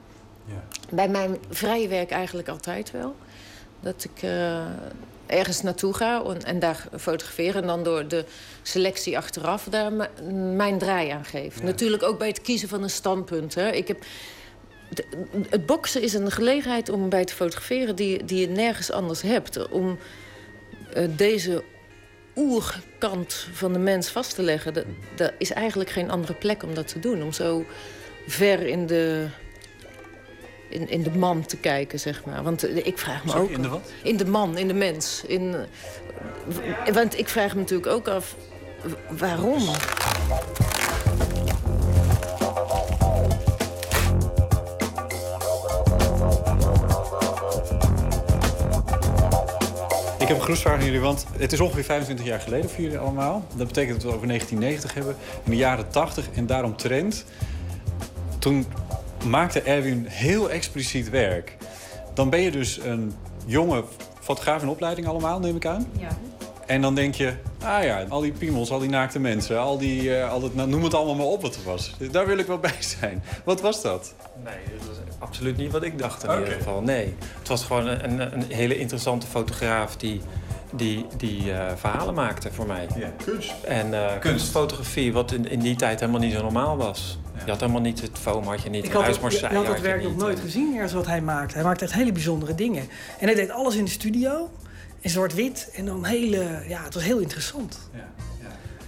[0.45, 0.63] Ja.
[0.89, 3.15] Bij mijn vrije werk eigenlijk altijd wel.
[3.79, 4.65] Dat ik eh,
[5.25, 7.55] ergens naartoe ga en, en daar fotografeer...
[7.55, 8.25] en dan door de
[8.61, 9.91] selectie achteraf daar
[10.55, 11.63] mijn draai aan geef.
[11.63, 13.55] Natuurlijk ook bij het kiezen van een standpunt.
[13.55, 13.71] Hè.
[13.71, 14.03] Ik heb...
[15.49, 19.69] het boksen is een gelegenheid om bij te fotograferen die, die je nergens anders hebt.
[19.69, 19.97] Om
[20.93, 21.63] eh, deze
[22.35, 24.75] oerkant van de mens vast te leggen.
[25.17, 27.23] Er is eigenlijk geen andere plek om dat te doen.
[27.23, 27.65] Om zo
[28.27, 29.27] ver in de
[30.73, 32.43] in, in de man te kijken, zeg maar.
[32.43, 33.51] Want eh, ik vraag me Sorry, ook...
[33.51, 33.91] in de wat?
[34.03, 35.23] In de man, in de mens.
[35.27, 35.55] In,
[36.85, 38.35] eh, want ik vraag me natuurlijk ook af,
[39.09, 39.61] waarom?
[50.19, 52.97] Ik heb een groepsvraag aan jullie, want het is ongeveer 25 jaar geleden voor jullie
[52.97, 53.45] allemaal.
[53.55, 57.25] Dat betekent dat we het over 1990 hebben, in de jaren 80 en daarom trend.
[58.39, 58.65] Toen
[59.23, 61.57] maakte Erwin heel expliciet werk.
[62.13, 63.13] Dan ben je dus een
[63.45, 63.83] jonge
[64.19, 65.87] fotograaf in opleiding allemaal, neem ik aan.
[65.99, 66.17] Ja.
[66.65, 67.33] En dan denk je,
[67.63, 70.69] ah ja, al die piemels, al die naakte mensen, al die, eh, al dat, nou,
[70.69, 71.95] noem het allemaal maar op wat er was.
[72.11, 73.23] Daar wil ik wel bij zijn.
[73.43, 74.13] Wat was dat?
[74.43, 76.81] Nee, dat was absoluut niet wat ik dacht in ieder geval.
[76.81, 80.21] Nee, het was gewoon een, een, een hele interessante fotograaf die,
[80.71, 82.87] die, die eh, verhalen maakte voor mij.
[82.95, 83.53] Ja, kunst.
[83.63, 87.17] En eh, kunstfotografie, wat in, in die tijd helemaal niet zo normaal was.
[87.45, 89.65] Je had helemaal niet het foam, had je niet, Ik het had, Marseille je had
[89.65, 91.53] dat werk nog nooit gezien, ergens wat hij maakte.
[91.53, 92.87] Hij maakte echt hele bijzondere dingen.
[93.19, 94.51] En hij deed alles in de studio,
[94.99, 95.71] in zwart-wit.
[95.75, 97.79] En dan hele, ja, het was heel interessant.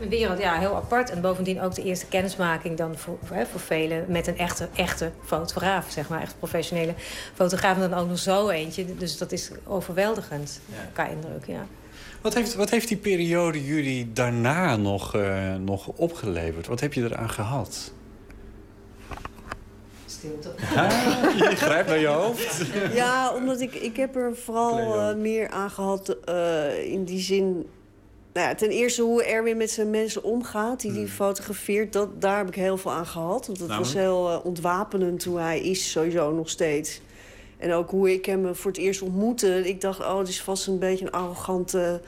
[0.02, 1.10] Een wereld, ja, heel apart.
[1.10, 4.70] En bovendien ook de eerste kennismaking dan voor, voor, hè, voor velen met een echte,
[4.76, 6.22] echte fotograaf, zeg maar.
[6.22, 6.94] Echt professionele
[7.34, 7.76] fotograaf.
[7.76, 8.96] En dan ook nog zo eentje.
[8.98, 10.60] Dus dat is overweldigend,
[10.94, 11.66] qua indruk, ja.
[12.22, 16.68] Wat heeft, wat heeft die periode jullie daarna nog, eh, nog opgeleverd?
[16.68, 17.94] Wat heb je eraan gehad?
[20.26, 20.50] Stilte.
[21.50, 22.66] je grijpt naar je hoofd.
[22.94, 27.66] Ja, omdat ik, ik heb er vooral eh, meer aan gehad eh, in die zin...
[28.34, 31.94] Nou ja, ten eerste hoe Erwin met zijn mensen omgaat, die hij fotografeert.
[31.94, 33.48] Dat, daar heb ik heel veel aan gehad.
[33.48, 37.02] Want dat was heel eh, ontwapenend hoe hij is, sowieso nog steeds.
[37.58, 39.68] En ook hoe ik hem voor het eerst ontmoette.
[39.68, 42.02] Ik dacht, oh, het is vast een beetje een arrogante,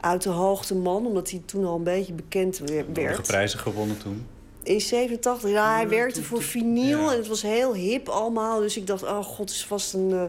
[0.00, 1.06] uit de hoogte man.
[1.06, 2.86] Omdat hij toen al een beetje bekend we- werd.
[2.96, 4.26] Sommige prijzen gewonnen toen.
[4.62, 8.60] In 87, ja, hij werkte voor vinyl en het was heel hip allemaal.
[8.60, 10.22] Dus ik dacht, oh god, het is vast een eh,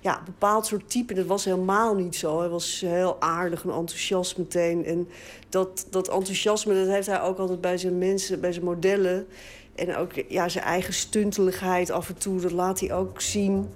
[0.00, 1.12] ja, bepaald soort type.
[1.12, 2.38] En dat was helemaal niet zo.
[2.38, 4.84] Hij was heel aardig en enthousiast meteen.
[4.84, 5.08] En
[5.48, 9.26] dat, dat enthousiasme, dat heeft hij ook altijd bij zijn mensen, bij zijn modellen.
[9.74, 13.68] En ook ja, zijn eigen stunteligheid af en toe, dat laat hij ook zien.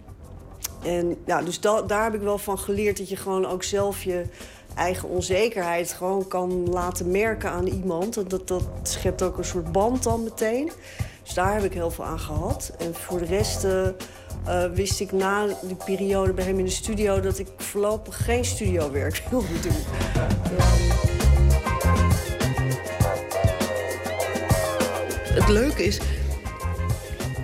[0.85, 4.03] En ja, dus da- daar heb ik wel van geleerd dat je gewoon ook zelf
[4.03, 4.25] je
[4.77, 8.31] eigen onzekerheid gewoon kan laten merken aan iemand.
[8.31, 10.73] Dat, dat, schept ook een soort band dan meteen.
[11.23, 12.73] Dus daar heb ik heel veel aan gehad.
[12.79, 16.71] En voor de rest eh, eh, wist ik na die periode bij hem in de
[16.71, 19.83] studio dat ik voorlopig geen studiowerk wilde doen.
[25.35, 26.01] Het leuke is,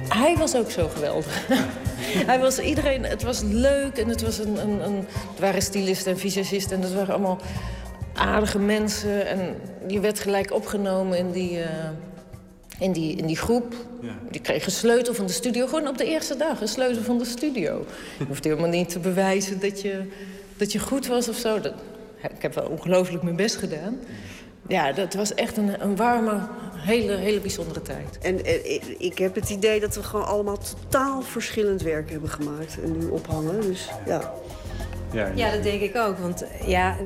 [0.08, 1.46] hij was ook zo geweldig.
[2.30, 6.12] hij was iedereen, het was leuk en het, was een, een, een, het waren stylisten
[6.12, 7.38] en visagisten en dat waren allemaal
[8.14, 9.26] aardige mensen.
[9.26, 9.56] En
[9.86, 11.90] je werd gelijk opgenomen in die, eh,
[12.78, 13.74] in die, in die groep.
[14.30, 17.18] Je kreeg een sleutel van de studio, gewoon op de eerste dag, een sleutel van
[17.18, 17.84] de studio.
[18.18, 20.02] Je hoeft helemaal niet te bewijzen dat je,
[20.56, 21.60] dat je goed was of zo.
[21.60, 21.72] Dat,
[22.22, 23.98] ik heb wel ongelooflijk mijn best gedaan.
[24.68, 26.40] Ja, dat was echt een, een warme,
[26.78, 28.18] hele, hele bijzondere tijd.
[28.22, 32.76] En eh, ik- heb het idee dat we gewoon allemaal totaal verschillend werk hebben gemaakt
[32.82, 33.60] en nu ophangen.
[33.60, 34.32] Dus ja.
[35.12, 36.18] Ja, Ja, dat denk ik ook.
[36.18, 36.96] Want ja,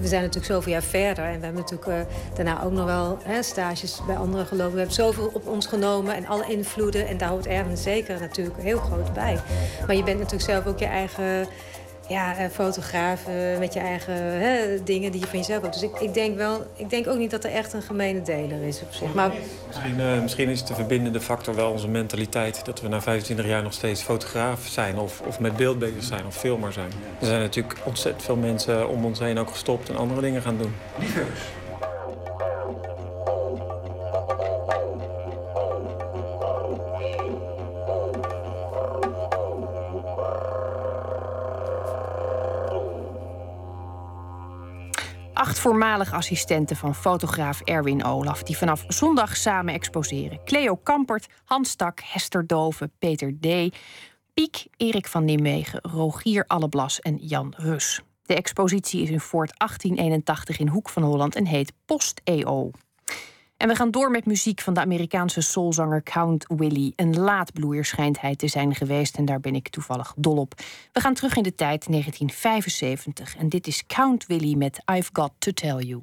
[0.00, 1.24] we zijn natuurlijk zoveel jaar verder.
[1.24, 4.72] En we hebben natuurlijk eh, daarna ook nog wel hè, stages bij anderen gelopen.
[4.72, 7.06] We hebben zoveel op ons genomen en alle invloeden.
[7.08, 9.38] En daar hoort Erwin zeker natuurlijk heel groot bij.
[9.86, 11.46] Maar je bent natuurlijk zelf ook je eigen
[12.08, 13.26] ja, eh, fotograaf.
[13.26, 15.74] eh, met je eigen hè, dingen die je van jezelf hebt.
[15.74, 18.62] Dus ik, ik denk wel, ik denk ook niet dat er echt een gemene deler
[18.62, 19.14] is op zich.
[19.14, 19.30] Maar
[19.66, 22.64] Misschien, eh, misschien is de verbindende factor wel onze mentaliteit.
[22.64, 24.98] Dat we na 25 jaar nog steeds fotograaf zijn.
[24.98, 26.26] Of, of met beeld bezig zijn.
[26.26, 26.90] Of filmer zijn.
[27.20, 29.88] Er zijn natuurlijk ontzettend veel mensen om ons heen ook gestopt.
[29.88, 30.74] En andere dingen gaan doen.
[45.52, 48.42] Acht voormalig assistenten van fotograaf Erwin Olaf...
[48.42, 50.40] die vanaf zondag samen exposeren.
[50.44, 53.46] Cleo Kampert, Hans Stak, Hester Dove, Peter D.
[54.34, 58.00] Piek, Erik van Nimwegen, Rogier Alleblas en Jan Rus.
[58.22, 62.70] De expositie is in Fort 1881 in Hoek van Holland en heet Post EO.
[63.62, 66.92] En we gaan door met muziek van de Amerikaanse soulzanger Count Willie.
[66.96, 70.54] Een laadbloeier schijnt hij te zijn geweest en daar ben ik toevallig dol op.
[70.92, 75.32] We gaan terug in de tijd 1975 en dit is Count Willie met I've Got
[75.38, 76.00] to Tell You.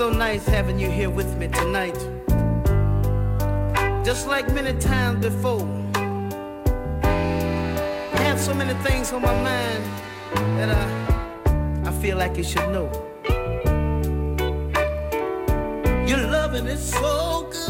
[0.00, 1.98] So nice having you here with me tonight.
[4.02, 5.60] Just like many times before.
[7.04, 9.84] I have so many things on my mind
[10.58, 12.90] that I, I feel like you should know.
[16.08, 17.69] Your loving is so good,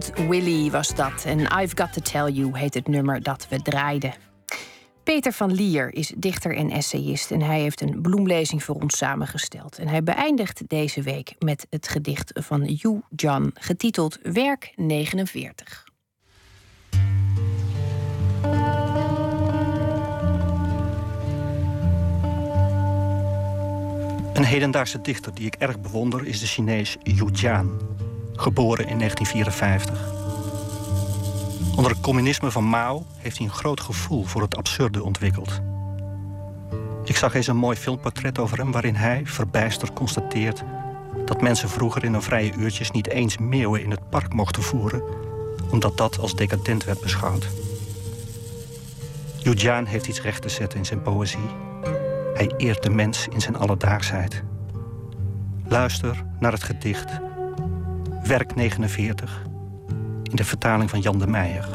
[0.00, 1.24] Count Willy was dat.
[1.24, 4.14] En I've Got to Tell You heet het nummer dat we draaiden.
[5.04, 9.78] Peter van Lier is dichter en essayist en hij heeft een bloemlezing voor ons samengesteld.
[9.78, 15.84] En hij beëindigt deze week met het gedicht van Yu Jan, getiteld Werk 49.
[24.32, 27.80] Een hedendaagse dichter die ik erg bewonder is de Chinees Yu Jian,
[28.36, 30.12] geboren in 1954.
[31.76, 35.60] Onder het communisme van Mao heeft hij een groot gevoel voor het absurde ontwikkeld.
[37.04, 40.62] Ik zag eens een mooi filmportret over hem waarin hij, verbijsterd, constateert
[41.24, 45.02] dat mensen vroeger in hun vrije uurtjes niet eens meeuwen in het park mochten voeren,
[45.70, 47.48] omdat dat als decadent werd beschouwd.
[49.38, 51.50] Yu Jian heeft iets recht te zetten in zijn poëzie.
[52.34, 54.42] Hij eert de mens in zijn alledaagsheid.
[55.64, 57.20] Luister naar het gedicht
[58.26, 59.42] Werk 49
[60.22, 61.68] in de vertaling van Jan de Meijer.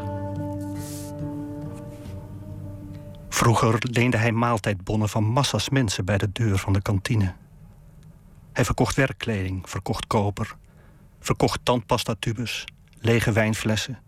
[3.28, 7.34] Vroeger leende hij maaltijdbonnen van massa's mensen bij de deur van de kantine.
[8.52, 10.56] Hij verkocht werkkleding, verkocht koper,
[11.20, 12.64] verkocht tandpastatubes,
[12.98, 13.98] lege wijnflessen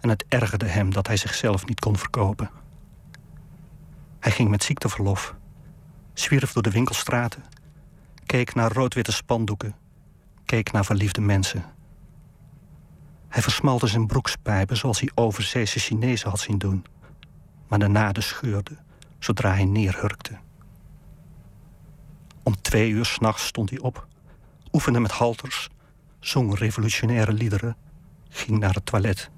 [0.00, 2.50] en het ergerde hem dat hij zichzelf niet kon verkopen.
[4.20, 5.34] Hij ging met ziekteverlof,
[6.12, 7.42] zwierf door de winkelstraten,
[8.26, 9.74] keek naar rood-witte spandoeken,
[10.52, 11.64] keek naar verliefde mensen.
[13.28, 16.84] Hij versmalde zijn broekspijpen zoals hij overzeese Chinezen had zien doen,
[17.68, 18.76] maar de naden scheurde
[19.18, 20.38] zodra hij neerhurkte.
[22.42, 24.06] Om twee uur s'nachts stond hij op,
[24.72, 25.68] oefende met halters,
[26.20, 27.76] zong revolutionaire liederen,
[28.28, 29.30] ging naar het toilet.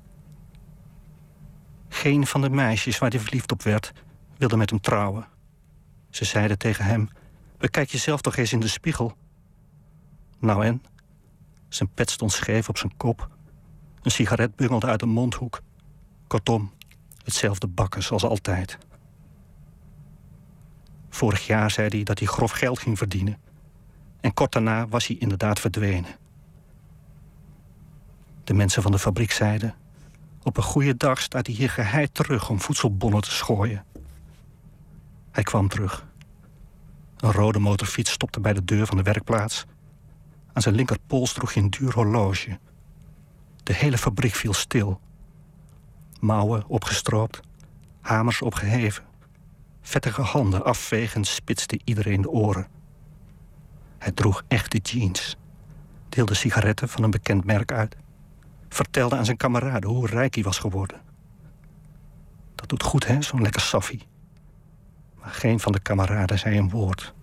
[1.89, 3.93] Geen van de meisjes waar hij verliefd op werd,
[4.37, 5.27] wilde met hem trouwen.
[6.11, 7.09] Ze zeiden tegen hem:
[7.59, 9.17] Bekijk jezelf toch eens in de spiegel.
[10.39, 10.83] Nou en?
[11.75, 13.29] Zijn pet stond scheef op zijn kop.
[14.03, 15.61] Een sigaret bungelde uit een mondhoek.
[16.27, 16.73] Kortom,
[17.25, 18.79] hetzelfde bakken zoals altijd.
[21.09, 23.39] Vorig jaar zei hij dat hij grof geld ging verdienen.
[24.21, 26.17] En kort daarna was hij inderdaad verdwenen.
[28.45, 29.75] De mensen van de fabriek zeiden:
[30.43, 33.85] Op een goede dag staat hij hier geheid terug om voedselbonnen te schooien.
[35.31, 36.07] Hij kwam terug.
[37.17, 39.67] Een rode motorfiets stopte bij de deur van de werkplaats.
[40.55, 42.59] Aan zijn linkerpols droeg hij een duur horloge.
[43.63, 45.01] De hele fabriek viel stil.
[46.21, 47.41] Mouwen opgestroopt,
[48.01, 49.05] hamers opgeheven.
[49.81, 52.67] Vettige handen afvegend spitste iedereen de oren.
[53.99, 55.37] Hij droeg echte jeans,
[56.09, 57.97] deelde sigaretten van een bekend merk uit,
[58.69, 61.01] vertelde aan zijn kameraden hoe rijk hij was geworden.
[62.55, 64.07] Dat doet goed, hè, zo'n lekker saffie.
[65.21, 67.15] Maar geen van de kameraden zei een woord.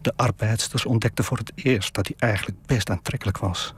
[0.00, 3.74] De arbeidsters ontdekten voor het eerst dat hij eigenlijk best aantrekkelijk was.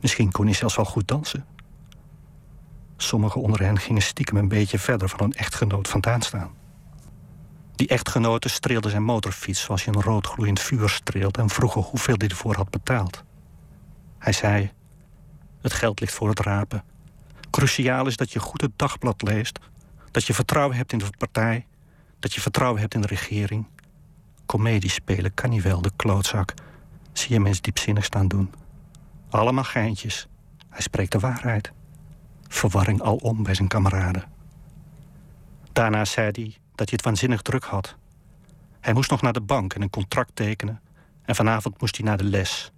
[0.00, 1.46] Misschien kon hij zelfs wel goed dansen.
[2.96, 6.54] Sommigen onder hen gingen stiekem een beetje verder van een echtgenoot vandaan staan.
[7.74, 12.14] Die echtgenote streelde zijn motorfiets zoals je een rood gloeiend vuur streelt en vroegen hoeveel
[12.18, 13.24] hij ervoor had betaald.
[14.18, 14.72] Hij zei:
[15.60, 16.84] Het geld ligt voor het rapen.
[17.50, 19.58] Cruciaal is dat je goed het dagblad leest,
[20.10, 21.66] dat je vertrouwen hebt in de partij,
[22.18, 23.66] dat je vertrouwen hebt in de regering.
[24.50, 26.54] Comedie spelen kan wel, de klootzak.
[27.12, 28.52] Zie je mensen diepzinnig staan doen.
[29.28, 30.28] Allemaal geintjes.
[30.68, 31.72] Hij spreekt de waarheid.
[32.48, 34.24] Verwarring alom bij zijn kameraden.
[35.72, 37.96] Daarna zei hij dat hij het waanzinnig druk had.
[38.80, 40.80] Hij moest nog naar de bank en een contract tekenen.
[41.24, 42.72] En vanavond moest hij naar de les.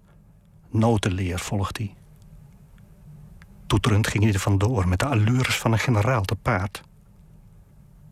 [0.69, 1.95] Notenleer volgt hij.
[3.67, 6.81] Toeterend ging hij er vandoor met de allures van een generaal te paard.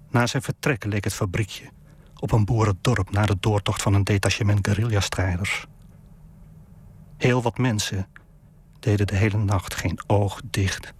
[0.09, 1.69] Na zijn vertrek leek het fabriekje
[2.21, 5.65] op een boerendorp na de doortocht van een detachement guerrillastrijders.
[7.17, 8.07] Heel wat mensen
[8.79, 10.93] deden de hele nacht geen oog dicht.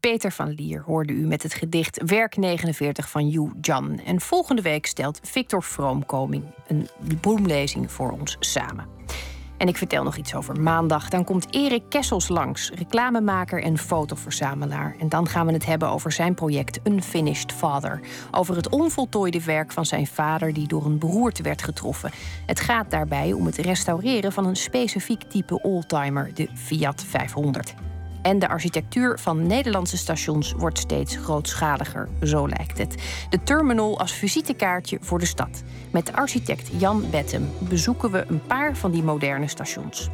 [0.00, 3.98] Peter van Lier hoorde u met het gedicht Werk 49 van Yu Jan.
[3.98, 6.88] En volgende week stelt Victor Vroomkoming een
[7.20, 8.86] bloemlezing voor ons samen.
[9.56, 11.08] En ik vertel nog iets over maandag.
[11.08, 14.96] Dan komt Erik Kessels langs, reclamemaker en fotoverzamelaar.
[15.00, 18.00] En dan gaan we het hebben over zijn project Unfinished Father.
[18.30, 22.10] Over het onvoltooide werk van zijn vader die door een beroerte werd getroffen.
[22.46, 27.74] Het gaat daarbij om het restaureren van een specifiek type oldtimer, de Fiat 500.
[28.24, 32.94] En de architectuur van Nederlandse stations wordt steeds grootschaliger, zo lijkt het.
[33.30, 35.62] De terminal als visitekaartje voor de stad.
[35.90, 40.08] Met architect Jan Bettem bezoeken we een paar van die moderne stations.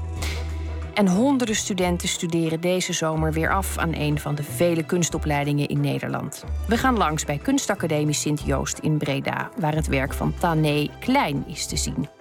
[0.95, 5.81] En honderden studenten studeren deze zomer weer af aan een van de vele kunstopleidingen in
[5.81, 6.45] Nederland.
[6.69, 11.67] We gaan langs bij Kunstacademie Sint-Joost in Breda, waar het werk van Tané Klein is
[11.67, 12.20] te zien.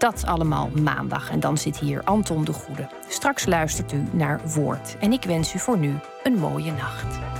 [0.00, 1.30] Dat allemaal maandag.
[1.30, 2.88] En dan zit hier Anton de Goede.
[3.08, 4.96] Straks luistert u naar Woord.
[5.00, 7.39] En ik wens u voor nu een mooie nacht.